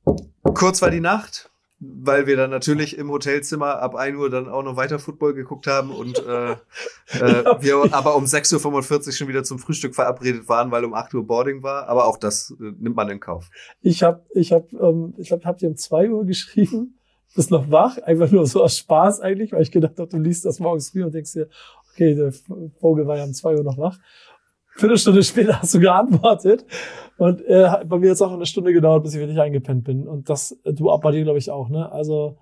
Kurz 0.54 0.82
war 0.82 0.90
die 0.90 1.00
Nacht, 1.00 1.50
weil 1.80 2.26
wir 2.26 2.36
dann 2.36 2.50
natürlich 2.50 2.98
im 2.98 3.10
Hotelzimmer 3.10 3.80
ab 3.80 3.94
1 3.94 4.16
Uhr 4.16 4.30
dann 4.30 4.48
auch 4.48 4.62
noch 4.62 4.76
weiter 4.76 4.98
Football 4.98 5.34
geguckt 5.34 5.66
haben 5.66 5.90
und 5.90 6.18
äh, 6.18 6.52
äh, 7.18 7.44
wir 7.60 7.92
aber 7.92 8.16
um 8.16 8.24
6.45 8.24 9.06
Uhr 9.06 9.12
schon 9.12 9.28
wieder 9.28 9.44
zum 9.44 9.58
Frühstück 9.58 9.94
verabredet 9.94 10.48
waren, 10.48 10.70
weil 10.70 10.84
um 10.84 10.94
8 10.94 11.14
Uhr 11.14 11.26
Boarding 11.26 11.62
war. 11.62 11.88
Aber 11.88 12.06
auch 12.06 12.18
das 12.18 12.54
äh, 12.60 12.72
nimmt 12.78 12.96
man 12.96 13.08
in 13.08 13.20
Kauf. 13.20 13.50
Ich 13.80 14.02
habe, 14.02 14.22
ich 14.34 14.52
habe, 14.52 14.66
ähm, 14.78 15.14
ich 15.16 15.28
glaube, 15.28 15.44
habt 15.44 15.62
ihr 15.62 15.68
um 15.68 15.76
zwei 15.76 16.10
Uhr 16.10 16.26
geschrieben, 16.26 16.98
bist 17.34 17.50
noch 17.50 17.70
wach, 17.70 17.96
einfach 17.98 18.30
nur 18.30 18.46
so 18.46 18.62
aus 18.62 18.76
Spaß 18.76 19.20
eigentlich, 19.20 19.52
weil 19.52 19.62
ich 19.62 19.70
gedacht 19.70 19.98
habe, 19.98 20.08
du 20.08 20.18
liest 20.18 20.44
das 20.44 20.58
morgens 20.58 20.90
früh 20.90 21.04
und 21.04 21.14
denkst 21.14 21.32
dir, 21.32 21.48
okay, 21.92 22.14
der 22.14 22.32
Vogel 22.80 23.06
war 23.06 23.16
ja 23.16 23.24
um 23.24 23.32
zwei 23.32 23.54
Uhr 23.54 23.62
noch 23.62 23.78
wach. 23.78 23.98
Viertelstunde 24.81 25.23
später 25.23 25.59
hast 25.61 25.75
du 25.75 25.81
geantwortet 25.81 26.64
und 27.19 27.47
äh, 27.47 27.69
hat 27.69 27.88
bei 27.88 27.99
mir 27.99 28.09
jetzt 28.09 28.23
auch 28.23 28.33
eine 28.33 28.47
Stunde 28.47 28.73
gedauert, 28.73 29.03
bis 29.03 29.14
ich 29.14 29.21
wirklich 29.21 29.40
eingepennt 29.40 29.85
bin. 29.85 30.09
Und 30.09 30.29
das, 30.29 30.59
äh, 30.64 30.73
du 30.73 30.90
auch 30.90 31.01
bei 31.01 31.12
dir, 31.12 31.23
glaube 31.23 31.38
ich, 31.38 31.51
auch, 31.51 31.69
ne? 31.69 31.90
Also 31.93 32.38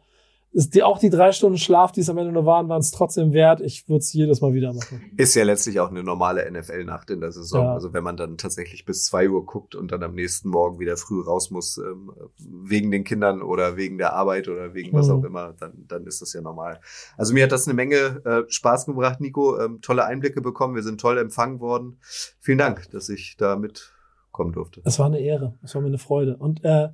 die, 0.52 0.82
auch 0.82 0.98
die 0.98 1.10
drei 1.10 1.32
Stunden 1.32 1.58
Schlaf, 1.58 1.92
die 1.92 2.00
es 2.00 2.08
am 2.08 2.16
Ende 2.18 2.32
nur 2.32 2.46
waren, 2.46 2.68
waren 2.68 2.80
es 2.80 2.90
trotzdem 2.90 3.32
wert. 3.32 3.60
Ich 3.60 3.88
würde 3.88 3.98
es 3.98 4.12
jedes 4.12 4.40
Mal 4.40 4.54
wieder 4.54 4.72
machen. 4.72 5.02
Ist 5.16 5.34
ja 5.34 5.44
letztlich 5.44 5.78
auch 5.78 5.90
eine 5.90 6.02
normale 6.02 6.50
NFL-Nacht 6.50 7.10
in 7.10 7.20
der 7.20 7.32
Saison. 7.32 7.64
Ja. 7.64 7.72
Also 7.74 7.92
wenn 7.92 8.02
man 8.02 8.16
dann 8.16 8.38
tatsächlich 8.38 8.84
bis 8.84 9.04
2 9.04 9.28
Uhr 9.28 9.44
guckt 9.44 9.74
und 9.74 9.92
dann 9.92 10.02
am 10.02 10.14
nächsten 10.14 10.48
Morgen 10.48 10.78
wieder 10.78 10.96
früh 10.96 11.20
raus 11.20 11.50
muss, 11.50 11.76
ähm, 11.78 12.12
wegen 12.38 12.90
den 12.90 13.04
Kindern 13.04 13.42
oder 13.42 13.76
wegen 13.76 13.98
der 13.98 14.14
Arbeit 14.14 14.48
oder 14.48 14.74
wegen 14.74 14.92
was 14.94 15.08
Mhm. 15.08 15.12
auch 15.14 15.24
immer, 15.24 15.52
dann, 15.52 15.84
dann 15.86 16.06
ist 16.06 16.22
das 16.22 16.32
ja 16.32 16.40
normal. 16.40 16.80
Also 17.16 17.34
mir 17.34 17.44
hat 17.44 17.52
das 17.52 17.66
eine 17.66 17.74
Menge 17.74 18.22
äh, 18.24 18.42
Spaß 18.50 18.86
gebracht, 18.86 19.20
Nico. 19.20 19.60
Ähm, 19.60 19.80
tolle 19.82 20.06
Einblicke 20.06 20.40
bekommen. 20.40 20.74
Wir 20.74 20.82
sind 20.82 21.00
toll 21.00 21.18
empfangen 21.18 21.60
worden. 21.60 21.98
Vielen 22.40 22.58
Dank, 22.58 22.90
dass 22.90 23.08
ich 23.10 23.36
da 23.36 23.56
mitkommen 23.56 24.52
durfte. 24.52 24.80
Es 24.84 24.98
war 24.98 25.06
eine 25.06 25.20
Ehre, 25.20 25.58
es 25.62 25.74
war 25.74 25.82
mir 25.82 25.88
eine 25.88 25.98
Freude. 25.98 26.36
Und 26.36 26.64
äh, 26.64 26.88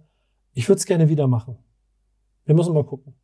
ich 0.52 0.68
würde 0.68 0.78
es 0.78 0.86
gerne 0.86 1.08
wieder 1.08 1.26
machen. 1.28 1.56
Wir 2.46 2.54
müssen 2.54 2.74
mal 2.74 2.84
gucken. 2.84 3.14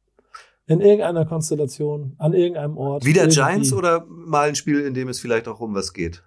In 0.71 0.81
irgendeiner 0.81 1.25
Konstellation, 1.27 2.15
an 2.19 2.33
irgendeinem 2.33 2.77
Ort. 2.77 3.05
Wieder 3.05 3.23
irgendwie. 3.23 3.41
Giants 3.41 3.73
oder 3.73 4.07
mal 4.07 4.49
ein 4.49 4.55
Spiel, 4.55 4.81
in 4.83 4.95
dem 4.95 5.09
es 5.09 5.19
vielleicht 5.19 5.49
auch 5.49 5.59
um 5.59 5.75
was 5.75 5.93
geht? 5.93 6.23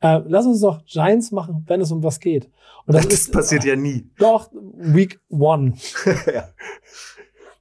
Äh, 0.00 0.20
lass 0.26 0.44
uns 0.44 0.60
doch 0.60 0.84
Giants 0.84 1.32
machen, 1.32 1.64
wenn 1.66 1.80
es 1.80 1.90
um 1.90 2.02
was 2.02 2.20
geht. 2.20 2.50
Und 2.84 2.94
das, 2.94 3.04
Das, 3.08 3.14
ist 3.14 3.32
passiert 3.32 3.64
ja 3.64 3.74
nie. 3.74 4.10
doch 4.18 4.50
Week 4.52 5.18
One. 5.30 5.72
ja. 6.26 6.50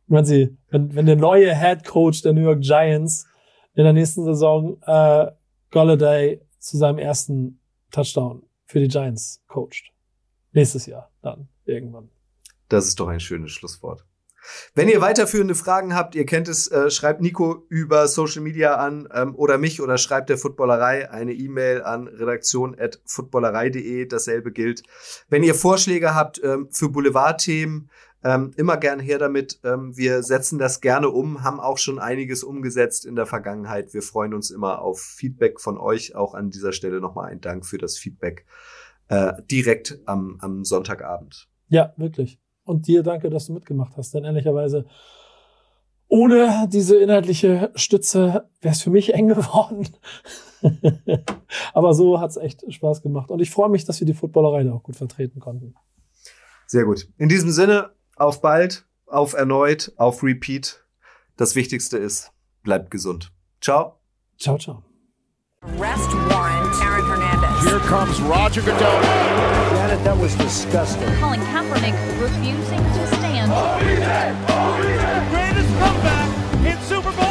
Wenn 0.08 0.26
sie, 0.26 0.58
wenn, 0.72 0.94
wenn 0.94 1.06
der 1.06 1.16
neue 1.16 1.58
Head 1.58 1.86
Coach 1.86 2.22
der 2.22 2.34
New 2.34 2.42
York 2.42 2.60
Giants 2.60 3.26
in 3.74 3.86
der 3.86 3.94
nächsten 3.94 4.26
Saison 4.26 4.78
äh, 4.86 5.32
Golladay 5.72 6.42
zu 6.60 6.76
seinem 6.76 6.98
ersten 6.98 7.62
Touchdown 7.92 8.44
für 8.66 8.82
die 8.82 8.90
Giants 8.90 9.42
coacht. 9.48 9.94
Nächstes 10.52 10.86
Jahr 10.86 11.10
dann 11.22 11.48
irgendwann. 11.64 12.10
Das 12.68 12.88
ist 12.88 13.00
doch 13.00 13.08
ein 13.08 13.22
schönes 13.22 13.52
Schlusswort. 13.52 14.06
Wenn 14.76 14.90
ihr 14.90 15.02
weiterführende 15.02 15.56
Fragen 15.56 15.96
habt, 15.96 16.16
ihr 16.16 16.26
kennt 16.26 16.48
es, 16.48 16.68
äh, 16.68 16.90
schreibt 16.90 17.22
Nico 17.22 17.66
über 17.70 18.08
Social 18.08 18.42
Media 18.42 18.76
an 18.76 19.08
ähm, 19.14 19.36
oder 19.36 19.58
mich 19.58 19.82
oder 19.82 19.98
schreibt 19.98 20.30
der 20.30 20.38
Footballerei 20.38 21.10
eine 21.12 21.34
E-Mail 21.34 21.82
an 21.84 22.08
redaktion.footballerei.de. 22.08 24.06
Dasselbe 24.06 24.52
gilt. 24.52 24.84
Wenn 25.30 25.44
ihr 25.44 25.56
Vorschläge 25.56 26.16
habt 26.16 26.42
ähm, 26.44 26.70
für 26.72 26.90
Boulevardthemen, 26.90 27.90
ähm, 28.24 28.52
immer 28.56 28.78
gern 28.78 29.00
her 29.00 29.20
damit. 29.20 29.60
Ähm, 29.64 29.96
wir 29.98 30.24
setzen 30.24 30.58
das 30.58 30.82
gerne 30.82 31.10
um, 31.10 31.44
haben 31.44 31.60
auch 31.60 31.78
schon 31.78 32.00
einiges 32.00 32.44
umgesetzt 32.44 33.06
in 33.06 33.16
der 33.16 33.26
Vergangenheit. 33.26 33.94
Wir 33.94 34.02
freuen 34.02 34.34
uns 34.34 34.50
immer 34.50 34.82
auf 34.82 35.02
Feedback 35.02 35.60
von 35.60 35.78
euch. 35.78 36.16
Auch 36.16 36.34
an 36.34 36.50
dieser 36.50 36.72
Stelle 36.72 37.02
nochmal 37.02 37.32
ein 37.32 37.42
Dank 37.42 37.66
für 37.66 37.78
das 37.78 37.98
Feedback 37.98 38.46
äh, 39.10 39.34
direkt 39.52 40.00
am, 40.06 40.38
am 40.40 40.64
Sonntagabend. 40.64 41.50
Ja, 41.68 41.94
wirklich. 41.98 42.40
Und 42.66 42.88
dir 42.88 43.04
danke, 43.04 43.30
dass 43.30 43.48
du 43.48 43.54
mitgemacht 43.54 43.98
hast. 43.98 44.14
Denn 44.14 44.24
ehrlicherweise, 44.24 44.86
ohne 46.08 46.68
diese 46.72 46.98
inhaltliche 46.98 47.72
Stütze 47.76 48.50
wäre 48.62 48.74
es 48.74 48.82
für 48.82 48.90
mich 48.90 49.14
eng 49.14 49.28
geworden. 49.28 49.88
Aber 51.74 51.94
so 51.94 52.20
hat's 52.20 52.38
echt 52.38 52.64
Spaß 52.72 53.02
gemacht. 53.02 53.32
Und 53.32 53.42
ich 53.42 53.52
freue 53.52 53.70
mich, 53.70 53.86
dass 53.86 54.00
wir 54.00 54.08
die 54.08 54.14
Footballerei 54.14 54.64
da 54.64 54.74
auch 54.74 54.84
gut 54.84 54.96
vertreten 54.96 55.40
konnten. 55.40 55.76
Sehr 56.68 56.86
gut. 56.86 57.08
In 57.18 57.30
diesem 57.30 57.52
Sinne, 57.52 57.92
auf 58.16 58.42
bald, 58.42 58.86
auf 59.06 59.34
erneut, 59.34 59.92
auf 59.98 60.24
Repeat. 60.24 60.84
Das 61.36 61.56
Wichtigste 61.56 61.98
ist, 61.98 62.32
bleibt 62.64 62.92
gesund. 62.92 63.32
Ciao. 63.62 64.00
Ciao, 64.38 64.58
ciao. 64.58 64.84
Arrest 65.62 66.12
warrant, 66.30 66.82
Aaron 66.82 67.06
Hernandez. 67.06 67.64
Here 67.64 67.80
comes 67.80 68.20
Roger 68.22 68.62
Goodell. 68.62 69.53
Janet, 69.94 70.06
that 70.06 70.18
was 70.18 70.34
disgusting. 70.36 71.06
Colin 71.20 71.40
Kaepernick 71.42 71.94
refusing 72.20 72.80
to 72.80 73.08
stand. 73.16 73.52
Greatest 75.30 75.70
comeback 75.78 76.66
in 76.66 76.78
Super 76.82 77.12
Bowl 77.12 77.23